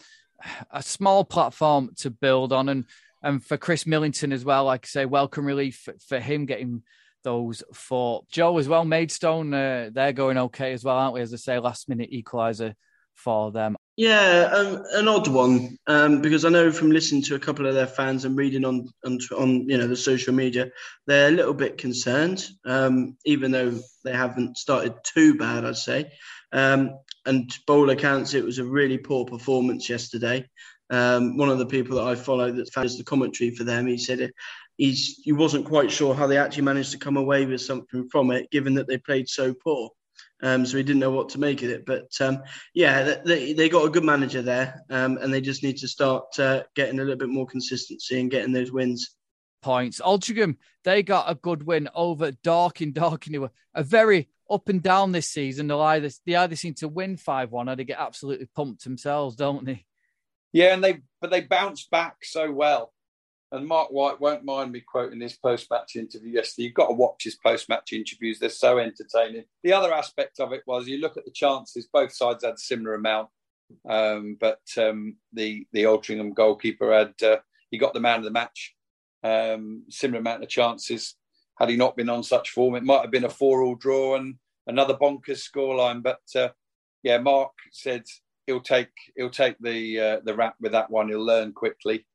[0.72, 2.86] a small platform to build on, and
[3.24, 4.66] and for Chris Millington as well.
[4.66, 6.84] Like I say, welcome relief for, him getting
[7.24, 8.24] those four.
[8.32, 11.22] Joe as well, Maidstone, uh, they're going okay as well, aren't we?
[11.22, 12.74] As I say, last minute equaliser
[13.14, 13.76] for them.
[13.98, 17.76] Yeah, um, an odd one um, because I know from listening to a couple of
[17.76, 20.72] their fans and reading on on, on you know the social media,
[21.06, 26.12] they're a little bit concerned, um, even though they haven't started too bad, I'd say.
[26.52, 30.48] Um, and by accounts, it was a really poor performance yesterday.
[30.90, 33.98] Um, one of the people that I follow that follows the commentary for them, he
[33.98, 34.34] said it,
[34.78, 38.32] he's he wasn't quite sure how they actually managed to come away with something from
[38.32, 39.90] it, given that they played so poor.
[40.44, 41.86] Um, so he didn't know what to make of it.
[41.86, 42.42] But um,
[42.74, 46.38] yeah, they, they got a good manager there, um, and they just need to start
[46.40, 49.16] uh, getting a little bit more consistency and getting those wins.
[49.62, 50.02] Points.
[50.02, 52.94] Altrincham, they got a good win over Dorking.
[52.94, 55.68] Dorking, were a very up and down this season.
[55.68, 59.36] They'll either, they either seem to win 5 1 or they get absolutely pumped themselves,
[59.36, 59.86] don't they?
[60.54, 62.92] Yeah, and they but they bounce back so well
[63.52, 66.68] and Marc White won't mind me quoting his post match interview yesterday.
[66.68, 69.44] You've got to watch his post match interviews, they're so entertaining.
[69.64, 72.58] The other aspect of it was you look at the chances, both sides had a
[72.58, 73.30] similar amount.
[73.88, 77.38] Um, but um, the the Altrincham goalkeeper had uh,
[77.70, 78.76] he got the man of the match,
[79.24, 81.16] um, similar amount of chances.
[81.58, 84.36] Had he not been on such form, it might have been a four-all draw and
[84.68, 86.04] another bonkers scoreline.
[86.04, 86.50] But uh,
[87.04, 88.04] yeah, Mark said
[88.48, 91.10] he'll take he'll take the uh, the rap with that one.
[91.10, 92.06] He'll learn quickly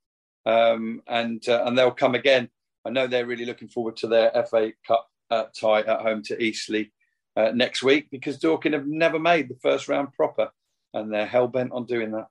[0.46, 2.48] um, and uh, and they'll come again.
[2.84, 6.40] I know they're really looking forward to their FA Cup uh, tie at home to
[6.40, 6.90] Eastleigh
[7.36, 10.50] uh, next week because Dorking have never made the first round proper,
[10.94, 12.28] and they're hell bent on doing that.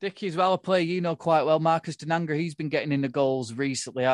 [0.00, 2.38] Dickie as well, a player you know quite well, Marcus Dinanga.
[2.38, 4.06] He's been getting in the goals recently.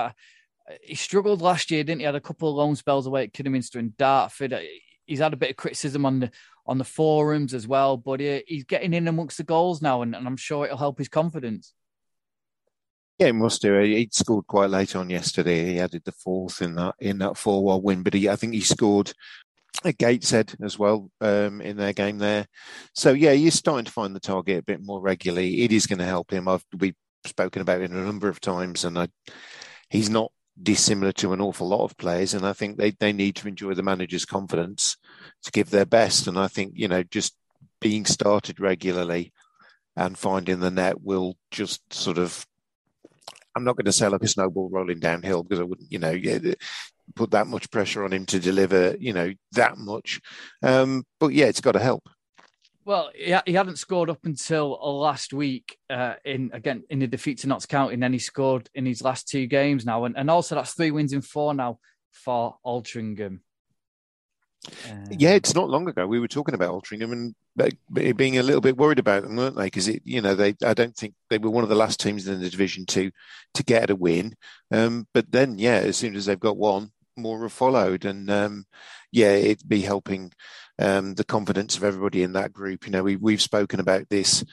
[0.81, 2.07] he struggled last year, didn't he?
[2.07, 4.59] Had a couple of loan spells away at Kidderminster and Dartford.
[5.07, 6.31] He's had a bit of criticism on the
[6.67, 10.15] on the forums as well, but he, he's getting in amongst the goals now, and,
[10.15, 11.75] and I'm sure it'll help his confidence.
[13.19, 13.79] Yeah, he must do.
[13.81, 15.67] He scored quite late on yesterday.
[15.67, 18.55] He added the fourth in that in that four one win, but he I think
[18.55, 19.13] he scored
[19.85, 22.47] at Gateshead as well um, in their game there.
[22.95, 25.63] So yeah, he's starting to find the target a bit more regularly.
[25.63, 26.49] It is going to help him.
[26.49, 26.97] I've we've
[27.27, 29.09] spoken about it a number of times, and I,
[29.91, 32.35] he's not dissimilar to an awful lot of players.
[32.35, 34.97] And I think they they need to enjoy the manager's confidence
[35.43, 36.27] to give their best.
[36.27, 37.37] And I think you know just
[37.81, 39.33] being started regularly
[39.97, 42.47] and finding the net will just sort of
[43.55, 46.19] I'm not going to say like a snowball rolling downhill because I wouldn't, you know,
[47.15, 50.21] put that much pressure on him to deliver, you know, that much.
[50.63, 52.09] Um, but yeah, it's got to help.
[52.85, 57.39] Well, he, he hadn't scored up until last week uh, in again in the defeat
[57.39, 60.31] to Notts County, and then he scored in his last two games now, and, and
[60.31, 61.79] also that's three wins in four now
[62.13, 63.41] for Altrincham.
[64.91, 67.35] Um, yeah, it's not long ago we were talking about Altrincham and
[68.17, 69.65] being a little bit worried about them, weren't they?
[69.65, 72.27] Because it, you know, they I don't think they were one of the last teams
[72.27, 73.11] in the division to
[73.55, 74.35] to get a win.
[74.71, 78.67] Um, but then, yeah, as soon as they've got one, more have followed, and um,
[79.13, 80.33] yeah, it'd be helping
[80.79, 82.87] um, the confidence of everybody in that group.
[82.87, 84.45] You know, we we've spoken about this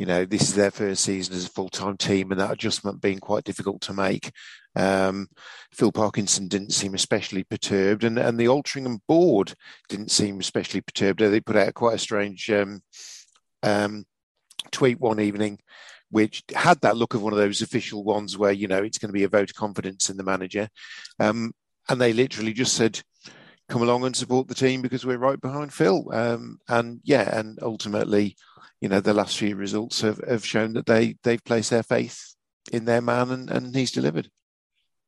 [0.00, 3.02] you know, this is their first season as a full time team, and that adjustment
[3.02, 4.32] being quite difficult to make.
[4.74, 5.28] Um,
[5.72, 9.52] Phil Parkinson didn't seem especially perturbed, and, and the Altrincham board
[9.90, 11.20] didn't seem especially perturbed.
[11.20, 12.80] They put out quite a strange um,
[13.62, 14.06] um,
[14.70, 15.58] tweet one evening,
[16.10, 19.10] which had that look of one of those official ones where you know it's going
[19.10, 20.70] to be a vote of confidence in the manager,
[21.18, 21.52] um,
[21.90, 23.02] and they literally just said,
[23.70, 27.58] "Come along and support the team because we're right behind Phil." Um, and yeah, and
[27.62, 28.36] ultimately
[28.80, 32.34] you know, the last few results have, have shown that they they've placed their faith
[32.72, 34.30] in their man and, and he's delivered.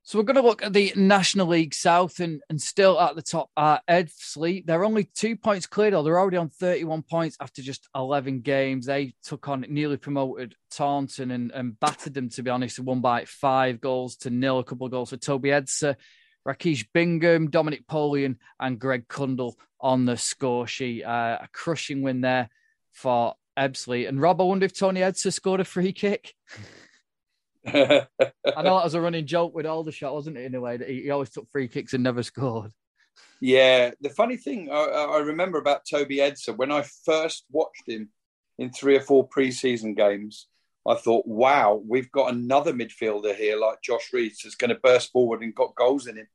[0.05, 3.23] So we're going to look at the National League South and, and still at the
[3.23, 4.67] top are Ebbsfleet.
[4.67, 6.03] They're only two points clear though.
[6.03, 8.87] They're already on 31 points after just 11 games.
[8.87, 13.01] They took on newly promoted Taunton and, and battered them, to be honest, and won
[13.01, 14.59] by five goals to nil.
[14.59, 15.95] A couple of goals for Toby Edser,
[16.47, 21.05] Rakesh Bingham, Dominic Poleon and Greg Cundle on the score sheet.
[21.05, 22.51] Uh, a crushing win there
[22.93, 24.09] for Ebbsfleet.
[24.09, 26.35] And Rob, I wonder if Toby Edser scored a free kick.
[27.67, 28.07] I
[28.57, 30.45] know that was a running joke with Aldershot, wasn't it?
[30.45, 32.73] In a way that he, he always took free kicks and never scored.
[33.41, 38.09] Yeah, the funny thing I, I, remember about Toby Edser when I first watched him
[38.59, 40.47] in three or four preseason games,
[40.87, 45.13] I thought, "Wow, we've got another midfielder here like Josh Reeds that's going to burst
[45.13, 46.29] forward and got goals in him."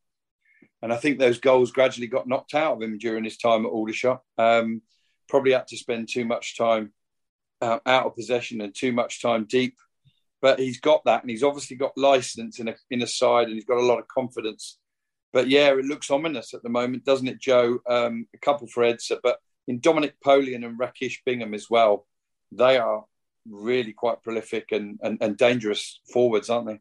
[0.81, 3.71] And I think those goals gradually got knocked out of him during his time at
[3.71, 4.21] Aldershot.
[4.37, 4.81] Um,
[5.27, 6.93] probably had to spend too much time
[7.61, 9.75] uh, out of possession and too much time deep.
[10.41, 13.55] But he's got that, and he's obviously got license in a in a side, and
[13.55, 14.77] he's got a lot of confidence.
[15.33, 17.79] But yeah, it looks ominous at the moment, doesn't it, Joe?
[17.89, 22.07] Um, a couple for Edser, but in Dominic Poleon and Rakesh Bingham as well,
[22.51, 23.03] they are
[23.49, 26.79] really quite prolific and, and, and dangerous forwards, aren't they?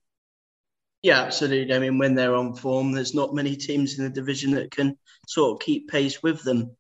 [1.03, 1.75] Yeah, absolutely.
[1.75, 4.99] I mean, when they're on form, there's not many teams in the division that can
[5.29, 6.77] sort of keep pace with them.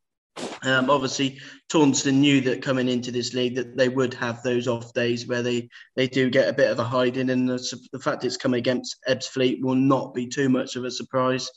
[0.63, 4.93] Um, obviously, Taunton knew that coming into this league that they would have those off
[4.93, 8.25] days where they, they do get a bit of a hiding, and the, the fact
[8.25, 11.49] it's coming against Ebbsfleet will not be too much of a surprise.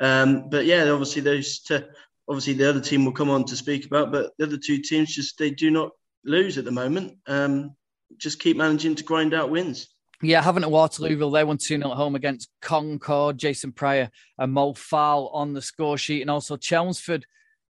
[0.00, 1.88] Um, but yeah, obviously those to,
[2.28, 5.14] obviously the other team will come on to speak about, but the other two teams
[5.14, 5.90] just they do not
[6.24, 7.16] lose at the moment.
[7.26, 7.74] Um,
[8.16, 9.88] just keep managing to grind out wins.
[10.20, 14.52] Yeah, having at Waterlooville, they won 2 0 at home against Concord, Jason Pryor and
[14.52, 17.24] Mo Fowl on the score sheet, and also Chelmsford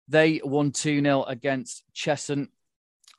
[0.09, 2.49] they won 2 0 against Cheshunt.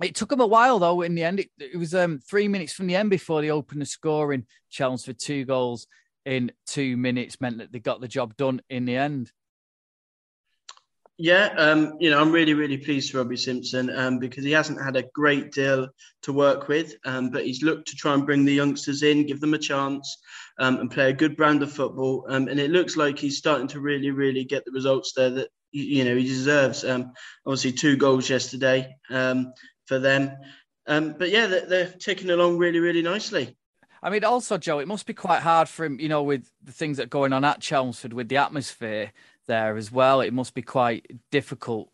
[0.02, 1.40] It took them a while, though, in the end.
[1.40, 4.46] It, it was um, three minutes from the end before they opened the scoring.
[4.70, 5.88] Chelmsford two goals
[6.26, 9.32] in two minutes meant that they got the job done in the end.
[11.20, 14.80] Yeah, um, you know, I'm really, really pleased for Robbie Simpson um, because he hasn't
[14.80, 15.88] had a great deal
[16.22, 19.40] to work with, um, but he's looked to try and bring the youngsters in, give
[19.40, 20.20] them a chance,
[20.60, 22.28] um, and play a good brand of football.
[22.30, 25.50] Um, and it looks like he's starting to really, really get the results there that
[25.72, 26.86] you know he deserves.
[26.86, 27.14] Um,
[27.48, 30.32] obviously, two goals yesterday for them,
[30.86, 33.58] but yeah, they're, they're ticking along really, really nicely.
[34.04, 36.72] I mean, also, Joe, it must be quite hard for him, you know, with the
[36.72, 39.12] things that are going on at Chelmsford with the atmosphere
[39.48, 40.22] there as well.
[40.22, 41.90] It must be quite difficult.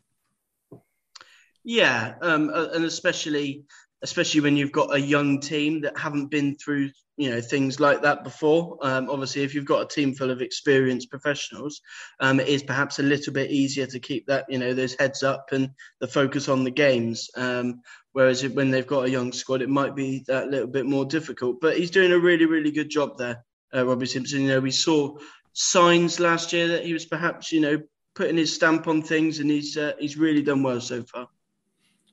[1.64, 3.66] Yeah, um, and especially
[4.02, 8.02] especially when you've got a young team that haven't been through you know things like
[8.02, 8.78] that before.
[8.82, 11.82] Um, obviously, if you've got a team full of experienced professionals,
[12.20, 15.24] um, it is perhaps a little bit easier to keep that you know those heads
[15.24, 17.30] up and the focus on the games.
[17.36, 17.82] Um,
[18.14, 21.62] whereas when they've got a young squad, it might be that little bit more difficult.
[21.62, 24.42] But he's doing a really really good job there, uh, Robbie Simpson.
[24.42, 25.18] You know, we saw
[25.54, 27.82] signs last year that he was perhaps you know
[28.16, 31.28] putting his stamp on things, and he's uh, he's really done well so far.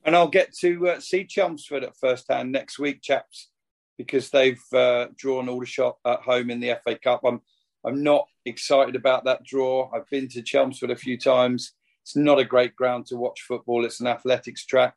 [0.03, 3.49] And I'll get to uh, see Chelmsford at first hand next week, chaps
[3.97, 7.21] because they've uh, drawn Aldershot at home in the FA Cup.
[7.23, 7.41] I'm
[7.83, 9.89] I'm not excited about that draw.
[9.93, 11.73] I've been to Chelmsford a few times.
[12.03, 13.85] It's not a great ground to watch football.
[13.85, 14.95] It's an athletics track.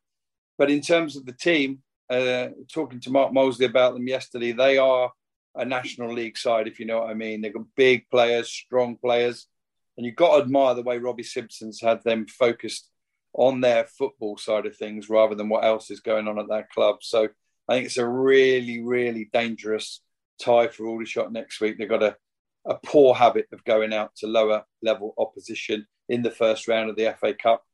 [0.56, 4.78] But in terms of the team, uh, talking to Mark Molesley about them yesterday, they
[4.78, 5.12] are
[5.56, 7.40] a National League side, if you know what I mean.
[7.40, 9.46] They've got big players, strong players.
[9.96, 12.88] And you've got to admire the way Robbie Simpson's had them focused
[13.32, 16.70] on their football side of things rather than what else is going on at that
[16.70, 16.96] club.
[17.00, 17.28] So
[17.68, 20.00] I think it's a really, really dangerous
[20.40, 21.78] tie for Aldershot next week.
[21.78, 22.16] They've got a,
[22.64, 26.96] a poor habit of going out to lower level opposition in the first round of
[26.96, 27.64] the FA Cup.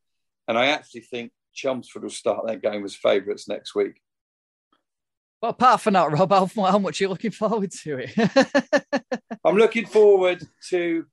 [0.47, 4.01] And I actually think Chelmsford will start that game as favourites next week.
[5.41, 9.03] Well, apart from that, Rob, how, how much are you looking forward to it?
[9.45, 11.07] I'm looking forward to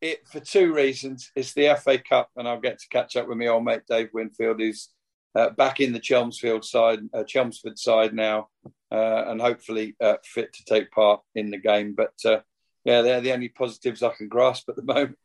[0.00, 1.30] it for two reasons.
[1.36, 4.10] It's the FA Cup, and I'll get to catch up with my old mate Dave
[4.12, 4.90] Winfield, who's
[5.36, 8.48] uh, back in the Chelmsford side, uh, Chelmsford side now,
[8.92, 11.94] uh, and hopefully uh, fit to take part in the game.
[11.96, 12.40] But uh,
[12.84, 15.16] yeah, they're the only positives I can grasp at the moment.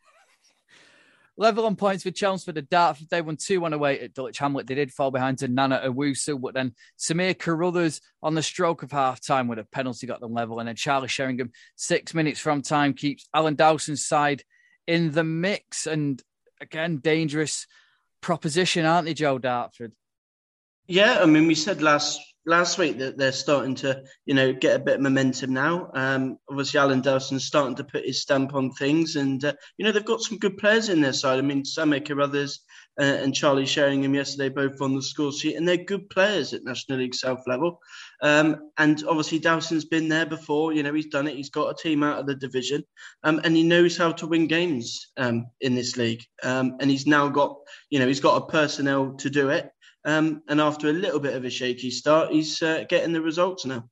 [1.39, 3.07] Level on points with Chelmsford and Dartford.
[3.09, 4.67] They won 2 1 away at Dulwich Hamlet.
[4.67, 8.91] They did fall behind to Nana Owusu, but then Samir Carruthers on the stroke of
[8.91, 10.59] half time with a penalty got them level.
[10.59, 14.43] And then Charlie Sheringham, six minutes from time, keeps Alan Dowson's side
[14.85, 15.87] in the mix.
[15.87, 16.21] And
[16.59, 17.67] again, dangerous
[18.19, 19.93] proposition, aren't they, Joe Dartford?
[20.87, 22.19] Yeah, I mean, we said last
[22.49, 25.91] last week that they're starting to, you know, get a bit of momentum now.
[25.93, 29.91] Um, obviously, Alan Dowson's starting to put his stamp on things, and uh, you know
[29.91, 31.37] they've got some good players in their side.
[31.37, 32.61] I mean, Samir Carruthers
[32.99, 36.63] uh, and Charlie Sheringham yesterday both on the score sheet, and they're good players at
[36.63, 37.79] National League South level.
[38.21, 40.73] Um, and obviously, Dawson's been there before.
[40.73, 41.37] You know, he's done it.
[41.37, 42.83] He's got a team out of the division,
[43.23, 46.23] um, and he knows how to win games um, in this league.
[46.43, 47.55] Um, and he's now got,
[47.89, 49.69] you know, he's got a personnel to do it.
[50.05, 53.65] Um, and after a little bit of a shaky start, he's uh, getting the results
[53.65, 53.89] now.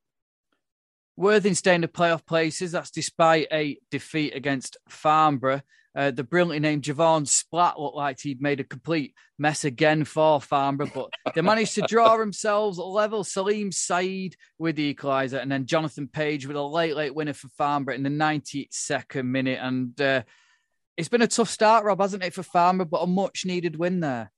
[1.16, 2.72] Worthing staying in playoff places.
[2.72, 5.62] That's despite a defeat against Farnborough.
[5.98, 10.40] Uh, the brilliantly named Javon Splat looked like he'd made a complete mess again for
[10.40, 13.24] Farnborough, but they managed to draw themselves level.
[13.24, 17.48] Salim Saeed with the equaliser, and then Jonathan Page with a late, late winner for
[17.50, 19.58] Farnborough in the 92nd minute.
[19.60, 20.22] And uh,
[20.98, 24.00] it's been a tough start, Rob, hasn't it, for Farnborough, but a much needed win
[24.00, 24.32] there.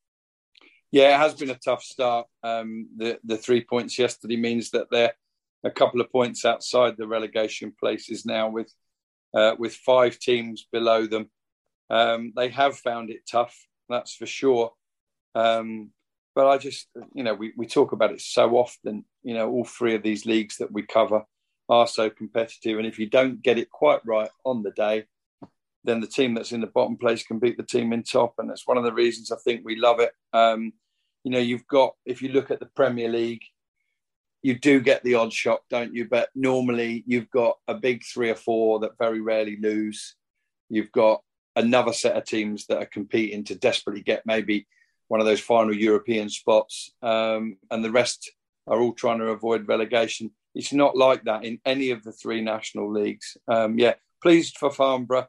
[0.92, 2.28] Yeah, it has been a tough start.
[2.44, 5.14] Um, the the three points yesterday means that they're
[5.64, 8.74] a couple of points outside the relegation places now, with
[9.36, 11.30] uh, with five teams below them.
[11.90, 13.56] Um, they have found it tough,
[13.88, 14.72] that's for sure.
[15.36, 15.92] Um,
[16.36, 19.06] but I just, you know, we, we talk about it so often.
[19.24, 21.24] You know, all three of these leagues that we cover
[21.68, 25.06] are so competitive, and if you don't get it quite right on the day,
[25.84, 28.50] then the team that's in the bottom place can beat the team in top, and
[28.50, 30.12] that's one of the reasons I think we love it.
[30.34, 30.74] Um,
[31.24, 33.44] you know, you've got if you look at the Premier League,
[34.42, 36.08] you do get the odd shock, don't you?
[36.08, 40.16] But normally you've got a big three or four that very rarely lose.
[40.70, 41.22] You've got
[41.56, 44.68] another set of teams that are competing to desperately get maybe
[45.08, 48.32] one of those final European spots, um, and the rest
[48.68, 50.32] are all trying to avoid relegation.
[50.56, 53.36] It's not like that in any of the three national leagues.
[53.48, 55.28] Um, yeah, pleased for Farnborough.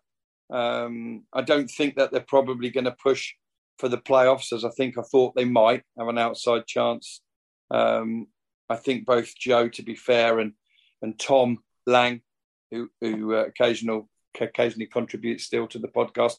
[0.51, 3.35] Um, I don't think that they're probably going to push
[3.79, 7.23] for the playoffs, as I think I thought they might have an outside chance.
[7.71, 8.27] Um,
[8.69, 10.53] I think both Joe, to be fair, and
[11.03, 12.21] and Tom Lang,
[12.71, 14.09] who, who uh, occasional
[14.41, 16.37] occasionally contributes still to the podcast,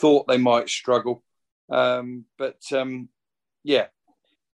[0.00, 1.22] thought they might struggle.
[1.70, 3.08] Um, but um,
[3.64, 3.86] yeah,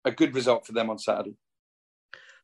[0.05, 1.35] a good result for them on Saturday.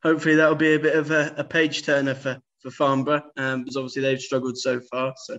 [0.04, 3.78] Hopefully, that'll be a bit of a, a page turner for for Farnborough, um, because
[3.78, 5.14] obviously they've struggled so far.
[5.18, 5.38] So,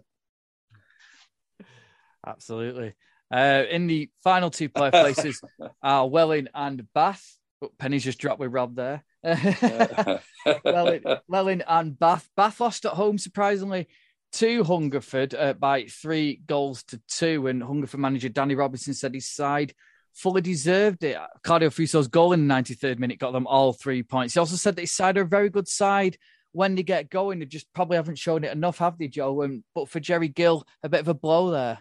[2.27, 2.95] absolutely.
[3.33, 5.41] Uh, in the final two play places
[5.83, 7.37] are Welling and Bath.
[7.63, 9.03] Oh, Penny's just dropped with Rob there.
[10.65, 12.29] Welling, Welling and Bath.
[12.37, 13.89] Bath lost at home, surprisingly,
[14.35, 17.47] to Hungerford uh, by three goals to two.
[17.47, 19.75] And Hungerford manager Danny Robinson said his side
[20.17, 21.17] fully deserved it.
[21.45, 24.35] Claudio Fuso's goal in the 93rd minute got them all three points.
[24.35, 26.17] He also said that his side are a very good side
[26.53, 27.39] when they get going.
[27.39, 29.43] They just probably haven't shown it enough, have they, Joe?
[29.43, 31.79] And, but for Jerry Gill, a bit of a blow there.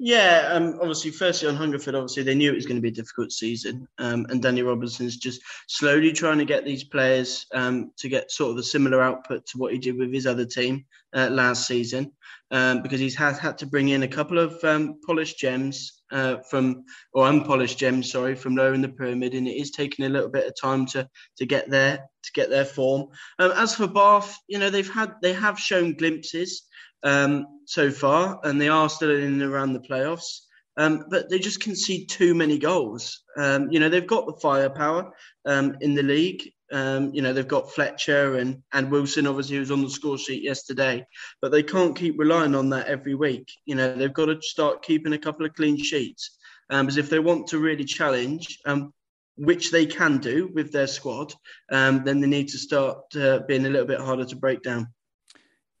[0.00, 2.92] Yeah, um, obviously, firstly on Hungerford, obviously they knew it was going to be a
[2.92, 8.08] difficult season, um, and Danny Robinson's just slowly trying to get these players um, to
[8.08, 10.84] get sort of a similar output to what he did with his other team
[11.14, 12.10] uh, last season,
[12.50, 16.38] um, because he's had had to bring in a couple of um, polished gems uh,
[16.50, 20.08] from or unpolished gems, sorry, from lower in the pyramid, and it is taking a
[20.08, 23.06] little bit of time to to get there to get their form.
[23.38, 26.62] Um, as for Bath, you know they've had they have shown glimpses
[27.04, 30.40] um, so far, and they are still in and around the playoffs.
[30.76, 33.22] Um, but they just concede too many goals.
[33.36, 35.12] Um, you know, they've got the firepower
[35.46, 36.50] um, in the league.
[36.72, 40.42] Um, you know, they've got Fletcher and, and Wilson, obviously, who's on the score sheet
[40.42, 41.06] yesterday,
[41.40, 43.46] but they can't keep relying on that every week.
[43.66, 46.36] You know, they've got to start keeping a couple of clean sheets.
[46.70, 48.92] Um, because if they want to really challenge, um,
[49.36, 51.34] which they can do with their squad,
[51.68, 54.88] then they need to start uh, being a little bit harder to break down.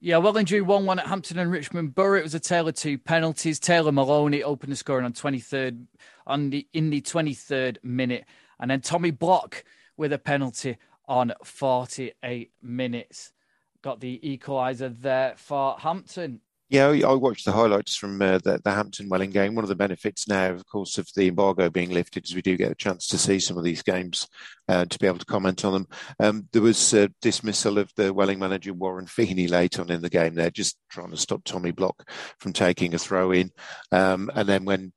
[0.04, 2.18] Yeah, Welling drew 1 1 at Hampton and Richmond Borough.
[2.18, 3.58] It was a tale of two penalties.
[3.58, 5.86] Taylor Maloney opened the scoring on 23rd,
[6.26, 8.26] on the, in the 23rd minute.
[8.60, 9.64] And then Tommy Block
[9.96, 10.76] with a penalty
[11.08, 13.32] on 48 minutes.
[13.80, 16.42] got the equaliser there for Hampton.
[16.70, 19.54] Yeah, I watched the highlights from uh, the, the, Hampton Welling game.
[19.54, 22.56] One of the benefits now, of course, of the embargo being lifted is we do
[22.56, 24.26] get a chance to see some of these games
[24.68, 25.86] uh, to be able to comment on them.
[26.18, 30.08] Um, there was a dismissal of the Welling manager Warren Feeney late on in the
[30.08, 33.50] game there, just trying to stop Tommy Block from taking a throw in.
[33.92, 34.92] Um, and then when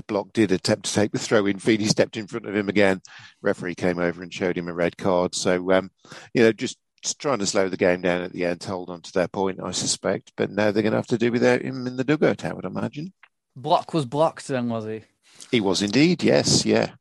[0.00, 1.58] Block did attempt to take the throw in.
[1.58, 3.02] Feeney stepped in front of him again.
[3.42, 5.34] Referee came over and showed him a red card.
[5.34, 5.90] So, um,
[6.32, 6.78] you know, just
[7.18, 9.60] trying to slow the game down at the end, to hold on to their point,
[9.62, 10.32] I suspect.
[10.36, 12.64] But now they're going to have to do without him in the dugout, I would
[12.64, 13.12] imagine.
[13.56, 15.02] Block was blocked then, was he?
[15.50, 16.92] He was indeed, yes, yeah.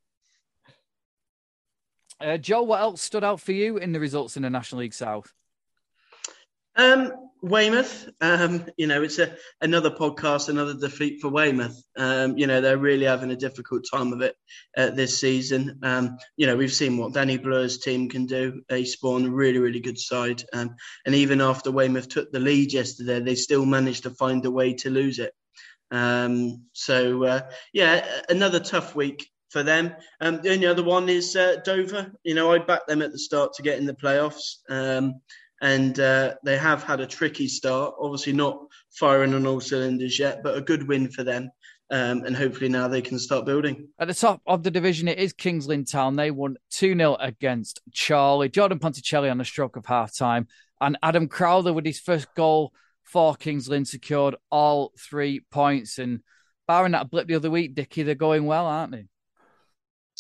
[2.20, 4.94] Uh, Joe, what else stood out for you in the results in the National League
[4.94, 5.34] South?
[6.76, 7.12] Um,
[7.42, 11.82] Weymouth, um, you know, it's a, another podcast, another defeat for Weymouth.
[11.98, 14.36] Um, you know, they're really having a difficult time of it
[14.78, 15.80] uh, this season.
[15.82, 18.62] Um, you know, we've seen what Danny Blur's team can do.
[18.70, 20.44] They spawn a really, really good side.
[20.54, 20.76] Um,
[21.06, 24.74] and even after Weymouth took the lead yesterday, they still managed to find a way
[24.76, 25.34] to lose it.
[25.90, 27.42] Um, so, uh,
[27.74, 29.94] yeah, another tough week for them.
[30.22, 32.12] Um, the only other one is uh, Dover.
[32.24, 34.58] You know, I backed them at the start to get in the playoffs.
[34.70, 35.22] Um,
[35.62, 37.96] and uh, they have had a tricky start.
[38.00, 38.60] Obviously, not
[38.90, 41.52] firing on all cylinders yet, but a good win for them.
[41.92, 43.90] Um, and hopefully now they can start building.
[44.00, 46.16] At the top of the division, it is Kings Lynn Town.
[46.16, 48.50] They won 2 0 against Chorley.
[48.50, 50.48] Jordan Ponticelli on the stroke of half time.
[50.80, 56.00] And Adam Crowther with his first goal for Kings Lynn secured all three points.
[56.00, 56.22] And
[56.66, 59.06] barring that blip the other week, Dickie, they're going well, aren't they?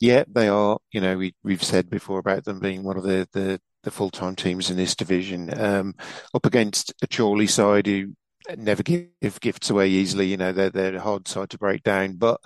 [0.02, 0.78] Yeah, they are.
[0.92, 4.10] You know, we, we've said before about them being one of the, the the full
[4.10, 5.58] time teams in this division.
[5.60, 5.96] Um,
[6.34, 8.14] up against a Chorley side who
[8.58, 10.28] never give gifts away easily.
[10.28, 12.40] You know, they're they're a hard side to break down, but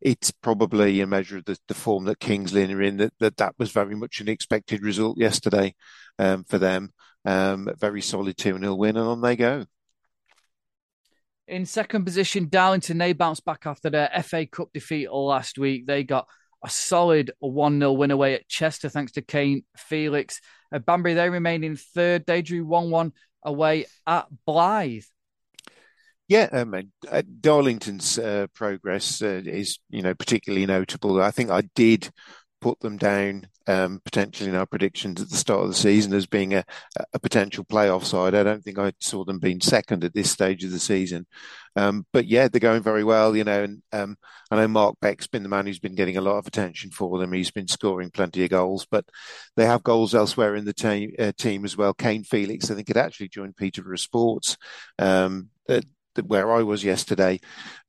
[0.00, 3.36] it's probably a measure of the, the form that Kings Lynn are in that, that
[3.38, 5.74] that was very much an expected result yesterday
[6.18, 6.90] um, for them.
[7.24, 9.66] Um, a very solid 2 0 win, and on they go.
[11.48, 15.86] In second position, Darlington, they bounced back after their FA Cup defeat last week.
[15.86, 16.26] They got
[16.66, 20.40] a solid 1 0 win away at Chester thanks to Kane Felix.
[20.72, 22.24] Uh, Banbury, they remain in third.
[22.26, 23.12] They drew 1 1
[23.44, 25.06] away at Blyth.
[26.28, 26.74] Yeah, um,
[27.08, 31.22] uh, Darlington's uh, progress uh, is, you know, particularly notable.
[31.22, 32.10] I think I did
[32.66, 36.26] put them down um, potentially in our predictions at the start of the season as
[36.26, 36.64] being a,
[37.14, 38.34] a, potential playoff side.
[38.34, 41.28] I don't think I saw them being second at this stage of the season.
[41.76, 43.62] Um, but yeah, they're going very well, you know.
[43.62, 44.16] And um,
[44.50, 47.20] I know Mark Beck's been the man who's been getting a lot of attention for
[47.20, 47.32] them.
[47.32, 49.04] He's been scoring plenty of goals, but
[49.54, 51.94] they have goals elsewhere in the team, uh, team as well.
[51.94, 54.56] Kane Felix, I think, had actually joined Peterborough Sports.
[54.98, 55.50] Um,
[56.24, 57.40] where I was yesterday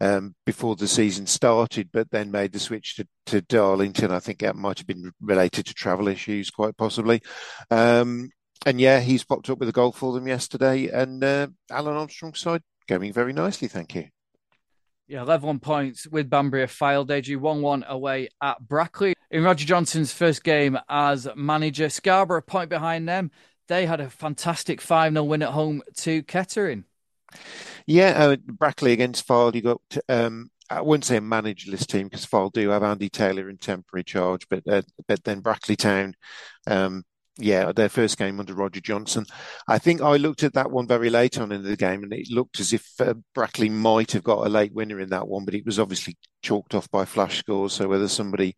[0.02, 4.12] um, before the season started, but then made the switch to, to Darlington.
[4.12, 7.22] I think that might have been related to travel issues, quite possibly.
[7.72, 8.30] Um,
[8.66, 10.90] and yeah, he's popped up with a goal for them yesterday.
[10.90, 14.08] And uh, Alan Armstrong's side going very nicely, thank you.
[15.08, 17.08] Yeah, level on points with Banbury a Fylde.
[17.08, 19.14] They drew 1 1 away at Brackley.
[19.32, 23.32] In Roger Johnson's first game as manager, Scarborough, point behind them.
[23.70, 26.84] They had a fantastic 5 0 win at home to Kettering.
[27.88, 29.56] Yeah, uh, Brackley against Fylde.
[29.56, 33.50] You got um, I wouldn't say a managerless team because Fylde do have Andy Taylor
[33.50, 36.14] in temporary charge, but uh, but then Brackley Town
[36.68, 37.04] um,
[37.40, 39.26] yeah, their first game under Roger Johnson.
[39.68, 42.32] I think I looked at that one very late on in the game, and it
[42.32, 45.54] looked as if uh, Brackley might have got a late winner in that one, but
[45.54, 47.74] it was obviously chalked off by flash scores.
[47.74, 48.56] So whether somebody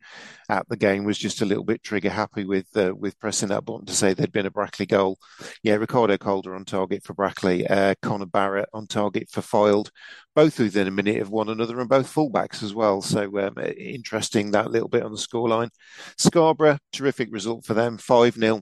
[0.49, 3.65] at the game was just a little bit trigger happy with uh, with pressing that
[3.65, 5.17] button to say there'd been a Brackley goal,
[5.63, 9.89] yeah, Ricardo Calder on target for Brackley, uh, Connor Barrett on target for Fylde,
[10.35, 13.01] both within a minute of one another, and both fullbacks as well.
[13.01, 15.69] So um, interesting that little bit on the scoreline.
[16.17, 18.61] Scarborough, terrific result for them, five 0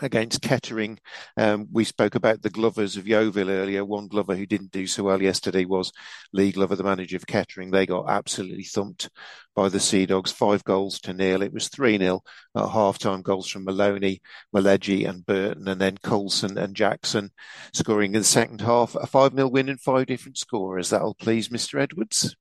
[0.00, 0.98] against Kettering.
[1.36, 3.84] Um, we spoke about the Glovers of Yeovil earlier.
[3.84, 5.92] One Glover who didn't do so well yesterday was
[6.32, 7.70] Lee Glover, the manager of Kettering.
[7.70, 9.08] They got absolutely thumped
[9.54, 11.42] by the Sea Dogs, five goals to nil.
[11.42, 12.22] It was 3 0
[12.56, 14.20] at half time, goals from Maloney,
[14.54, 17.30] Maleji, and Burton, and then Coulson and Jackson
[17.72, 18.94] scoring in the second half.
[18.94, 20.90] A 5 0 win and five different scorers.
[20.90, 21.80] That'll please Mr.
[21.80, 22.36] Edwards.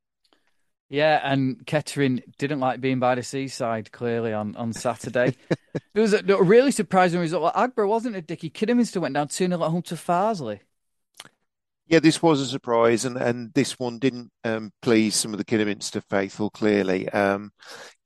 [0.89, 5.35] Yeah, and Kettering didn't like being by the seaside clearly on, on Saturday.
[5.49, 7.53] it was a, a, really surprising result.
[7.55, 8.49] Agborough wasn't it, Dickie?
[8.49, 10.61] Kidderminster went down 2 0 at home to Farsley.
[11.87, 15.45] Yeah, this was a surprise, and, and this one didn't um, please some of the
[15.45, 17.07] Kidderminster faithful, clearly.
[17.09, 17.51] Um,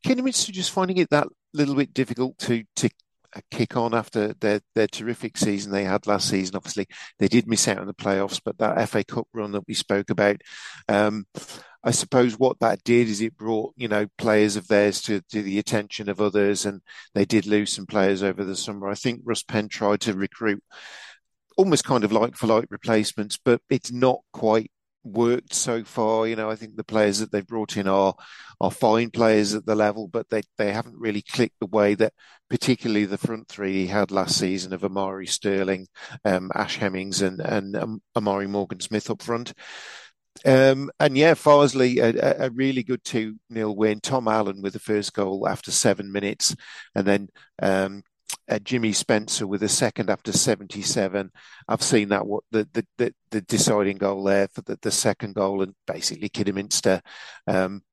[0.03, 2.89] Kidderminster just finding it that little bit difficult to, to
[3.35, 6.55] uh, kick on after their, their terrific season they had last season.
[6.55, 9.73] Obviously, they did miss out on the playoffs, but that FA Cup run that we
[9.73, 10.41] spoke about.
[10.87, 11.25] Um,
[11.83, 15.41] I suppose what that did is it brought, you know, players of theirs to, to
[15.41, 16.81] the attention of others, and
[17.15, 18.87] they did lose some players over the summer.
[18.87, 20.63] I think Russ Penn tried to recruit
[21.57, 24.71] almost kind of like for like replacements, but it's not quite
[25.03, 26.27] worked so far.
[26.27, 28.13] You know, I think the players that they've brought in are
[28.59, 32.13] are fine players at the level, but they they haven't really clicked the way that
[32.49, 35.87] particularly the front three he had last season of Omari Sterling,
[36.25, 39.53] um, Ash Hemmings, and and um, Amari Morgan Smith up front.
[40.45, 43.99] Um, and yeah, Farsley, a, a really good 2 0 win.
[43.99, 46.55] Tom Allen with the first goal after seven minutes.
[46.95, 47.29] And then
[47.61, 48.03] um,
[48.49, 51.31] uh, Jimmy Spencer with a second after 77.
[51.67, 55.35] I've seen that what the the, the, the deciding goal there for the, the second
[55.35, 57.01] goal, and basically Kidderminster
[57.47, 57.83] um,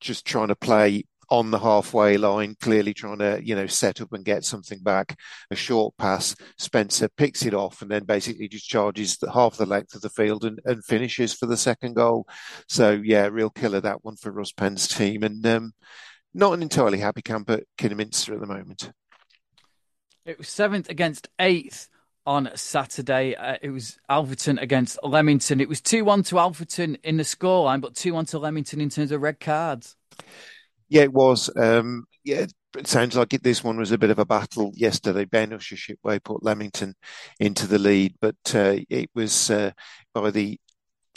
[0.00, 4.12] just trying to play on the halfway line, clearly trying to you know set up
[4.12, 5.18] and get something back.
[5.50, 9.64] A short pass, Spencer picks it off, and then basically just charges the, half the
[9.64, 12.28] length of the field and, and finishes for the second goal.
[12.68, 15.72] So yeah, real killer that one for Russ Penn's team, and um,
[16.34, 18.92] not an entirely happy camp at Kidderminster at the moment.
[20.26, 21.88] It was seventh against eighth
[22.26, 23.34] on Saturday.
[23.36, 25.62] Uh, it was Alfreton against Leamington.
[25.62, 28.90] It was 2 1 to Alfreton in the scoreline, but 2 1 to Leamington in
[28.90, 29.96] terms of red cards.
[30.92, 31.48] Yeah, it was.
[31.56, 32.44] Um, yeah,
[32.76, 35.24] it sounds like it, this one was a bit of a battle yesterday.
[35.24, 36.94] Ben Usher-Shipway put Leamington
[37.40, 39.70] into the lead, but uh, it was uh,
[40.12, 40.58] by the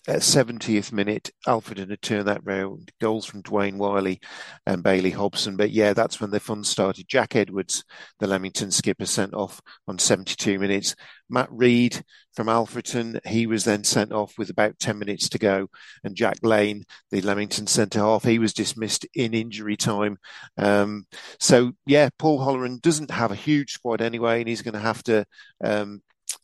[0.07, 2.91] at 70th minute, Alfreton had turned that round.
[3.01, 4.21] Goals from Dwayne Wiley
[4.65, 5.57] and Bailey Hobson.
[5.57, 7.07] But yeah, that's when the fun started.
[7.09, 7.84] Jack Edwards,
[8.19, 10.95] the Leamington skipper, sent off on 72 minutes.
[11.30, 12.03] Matt Reed
[12.34, 15.67] from Alfreton, he was then sent off with about 10 minutes to go.
[16.03, 20.17] And Jack Lane, the Leamington centre half, he was dismissed in injury time.
[20.57, 21.05] Um,
[21.39, 25.03] so yeah, Paul Holleran doesn't have a huge squad anyway, and he's going to have
[25.03, 25.26] to
[25.63, 26.01] um,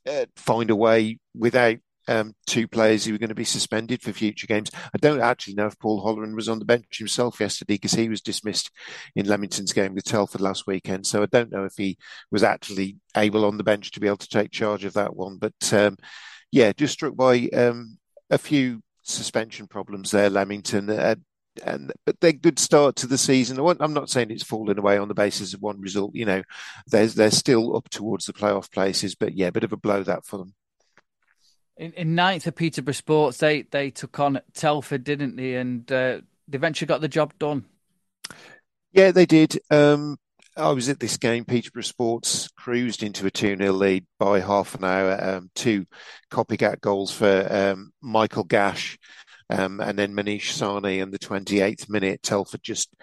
[0.07, 1.77] uh, find a way without
[2.07, 4.71] um, two players who were going to be suspended for future games.
[4.73, 8.09] I don't actually know if Paul Holleran was on the bench himself yesterday because he
[8.09, 8.71] was dismissed
[9.15, 11.05] in Leamington's game with Telford last weekend.
[11.05, 11.97] So I don't know if he
[12.31, 15.37] was actually able on the bench to be able to take charge of that one.
[15.37, 15.97] But um,
[16.51, 17.97] yeah, just struck by um,
[18.29, 20.89] a few suspension problems there, Leamington.
[20.89, 21.15] Uh,
[21.65, 23.59] and but they're good start to the season.
[23.59, 26.15] I'm not saying it's fallen away on the basis of one result.
[26.15, 26.43] You know,
[26.87, 30.03] they're they're still up towards the playoff places, but yeah, a bit of a blow
[30.03, 30.53] that for them.
[31.77, 35.55] In, in ninth of Peterborough Sports, they they took on Telford, didn't they?
[35.55, 37.65] And uh, they eventually got the job done.
[38.93, 39.59] Yeah, they did.
[39.69, 40.17] Um,
[40.57, 41.45] I was at this game.
[41.45, 45.17] Peterborough Sports cruised into a 2 0 lead by half an hour.
[45.21, 45.85] Um, two
[46.29, 48.99] copycat goals for um, Michael Gash
[49.49, 52.21] um, and then Manish Sani in the 28th minute.
[52.21, 52.93] Telford just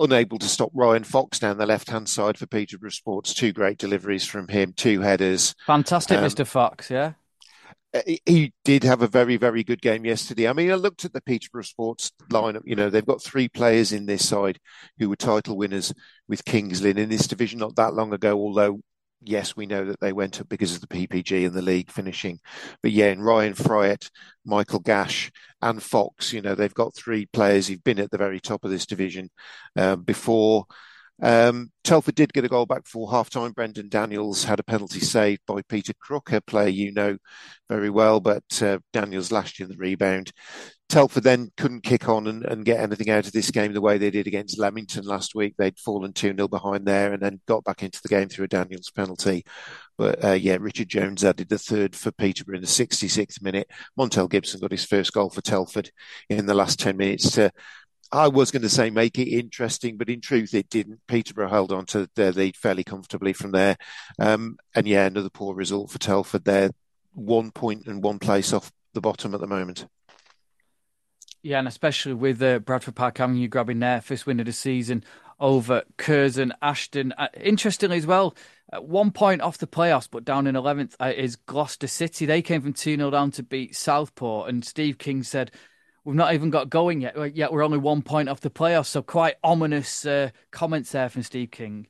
[0.00, 3.32] unable to stop Ryan Fox down the left hand side for Peterborough Sports.
[3.32, 5.54] Two great deliveries from him, two headers.
[5.66, 6.46] Fantastic, um, Mr.
[6.46, 7.12] Fox, yeah
[8.24, 10.48] he did have a very, very good game yesterday.
[10.48, 12.62] I mean, I looked at the Peterborough Sports lineup.
[12.64, 14.58] You know, they've got three players in this side
[14.98, 15.92] who were title winners
[16.28, 18.80] with Kings Lynn in this division not that long ago, although
[19.22, 22.38] yes, we know that they went up because of the PPG and the league finishing.
[22.82, 24.10] But yeah, in Ryan Fryatt,
[24.44, 25.30] Michael Gash,
[25.62, 28.70] and Fox, you know, they've got three players who've been at the very top of
[28.70, 29.30] this division
[29.76, 30.66] uh, before.
[31.22, 33.52] Um, Telford did get a goal back for half time.
[33.52, 37.16] Brendan Daniels had a penalty saved by Peter Crook, a player you know
[37.68, 40.32] very well, but uh, Daniels lashed in the rebound.
[40.88, 43.98] Telford then couldn't kick on and, and, get anything out of this game the way
[43.98, 45.54] they did against Leamington last week.
[45.58, 48.48] They'd fallen 2 0 behind there and then got back into the game through a
[48.48, 49.44] Daniels penalty.
[49.98, 53.68] But uh, yeah, Richard Jones added the third for Peterborough in the 66th minute.
[53.98, 55.90] Montel Gibson got his first goal for Telford
[56.28, 57.50] in the last 10 minutes to
[58.12, 61.00] I was going to say make it interesting, but in truth, it didn't.
[61.08, 63.76] Peterborough held on to their lead fairly comfortably from there.
[64.18, 66.44] Um, and yeah, another poor result for Telford.
[66.44, 66.70] They're
[67.12, 69.86] one point and one place off the bottom at the moment.
[71.42, 75.04] Yeah, and especially with uh, Bradford Park Avenue grabbing their first win of the season
[75.38, 77.12] over Curzon Ashton.
[77.12, 78.36] Uh, interestingly, as well,
[78.72, 82.26] at one point off the playoffs, but down in 11th, uh, is Gloucester City.
[82.26, 84.48] They came from 2 0 down to beat Southport.
[84.48, 85.52] And Steve King said,
[86.06, 87.34] We've not even got going yet.
[87.34, 88.86] Yet we're only one point off the playoffs.
[88.86, 91.88] So quite ominous uh, comments there from Steve King.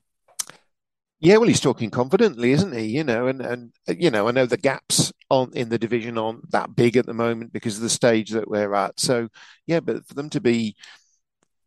[1.21, 2.87] Yeah, well, he's talking confidently, isn't he?
[2.87, 6.51] You know, and and you know, I know the gaps on in the division aren't
[6.51, 8.99] that big at the moment because of the stage that we're at.
[8.99, 9.29] So
[9.67, 10.77] yeah, but for them to be,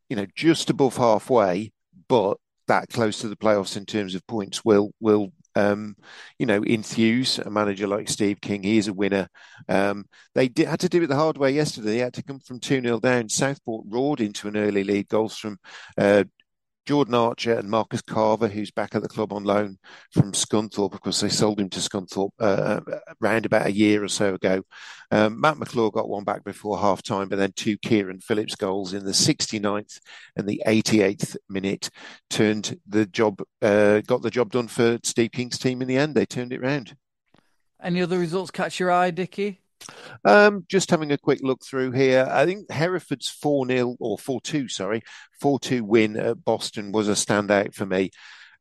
[0.09, 1.71] you know, just above halfway,
[2.07, 5.95] but that close to the playoffs in terms of points will will um,
[6.37, 8.63] you know, enthuse a manager like Steve King.
[8.63, 9.29] He is a winner.
[9.67, 10.05] Um,
[10.35, 11.91] they did, had to do it the hard way yesterday.
[11.91, 13.29] They had to come from 2 0 down.
[13.29, 15.07] Southport roared into an early lead.
[15.09, 15.57] Goals from
[15.97, 16.23] uh,
[16.89, 19.77] Jordan Archer and Marcus Carver, who's back at the club on loan
[20.11, 22.79] from Scunthorpe, because they sold him to Scunthorpe uh,
[23.21, 24.63] around about a year or so ago.
[25.11, 28.95] Um, Matt McClure got one back before half time, but then two Kieran Phillips goals
[28.95, 29.99] in the 69th
[30.35, 31.91] and the 88th minute
[32.31, 36.15] turned the job, uh, got the job done for Steve King's team in the end.
[36.15, 36.95] They turned it round.
[37.79, 39.61] Any other results catch your eye, Dickie?
[40.25, 42.27] Um, just having a quick look through here.
[42.29, 45.03] I think Hereford's 4 0 or 4 2, sorry,
[45.39, 48.11] 4 2 win at Boston was a standout for me.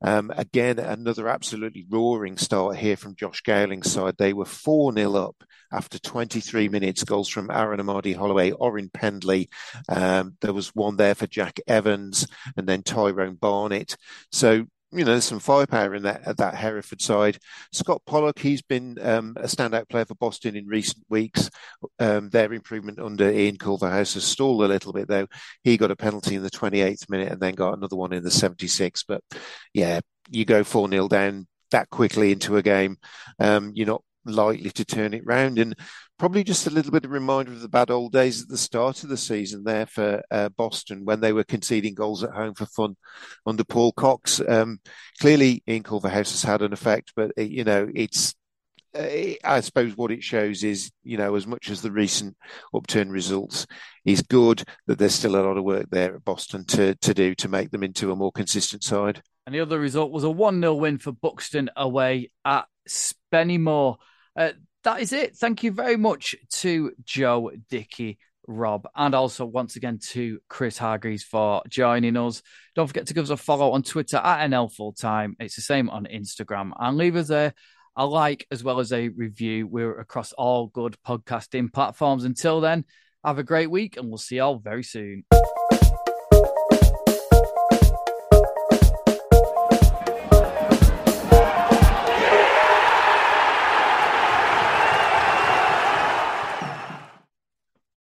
[0.00, 4.14] Um, again, another absolutely roaring start here from Josh Gowling's side.
[4.16, 5.42] They were 4 0 up
[5.72, 7.04] after 23 minutes.
[7.04, 9.48] Goals from Aaron Amadi Holloway, Orin Pendley.
[9.88, 13.96] Um, there was one there for Jack Evans and then Tyrone Barnett.
[14.30, 17.38] So you know, there's some firepower in that that Hereford side.
[17.72, 21.50] Scott Pollock, he's been um, a standout player for Boston in recent weeks.
[21.98, 25.26] Um, their improvement under Ian Culverhouse has stalled a little bit, though.
[25.62, 28.30] He got a penalty in the 28th minute and then got another one in the
[28.30, 29.04] 76th.
[29.06, 29.22] But
[29.74, 30.00] yeah,
[30.30, 32.96] you go 4 0 down that quickly into a game.
[33.38, 35.58] Um, you're not likely to turn it round.
[35.58, 35.74] And
[36.18, 39.02] probably just a little bit of reminder of the bad old days at the start
[39.02, 42.66] of the season there for uh, Boston when they were conceding goals at home for
[42.66, 42.96] fun
[43.46, 44.40] under Paul Cox.
[44.46, 44.80] Um,
[45.20, 48.34] clearly, Ian Culverhouse has had an effect, but uh, you know it's.
[48.94, 52.34] Uh, I suppose what it shows is, you know, as much as the recent
[52.74, 53.66] upturn results
[54.06, 57.34] is good, that there's still a lot of work there at Boston to to do
[57.36, 59.22] to make them into a more consistent side.
[59.48, 63.96] And the other result was a 1 0 win for Buxton away at Spennymoor.
[64.38, 64.52] Uh,
[64.84, 65.34] that is it.
[65.34, 71.24] Thank you very much to Joe, Dickie, Rob, and also once again to Chris Hargreaves
[71.24, 72.40] for joining us.
[72.76, 75.34] Don't forget to give us a follow on Twitter at NL Full Time.
[75.40, 76.70] It's the same on Instagram.
[76.78, 77.52] And leave us a,
[77.96, 79.66] a like as well as a review.
[79.66, 82.22] We're across all good podcasting platforms.
[82.22, 82.84] Until then,
[83.24, 85.24] have a great week and we'll see you all very soon.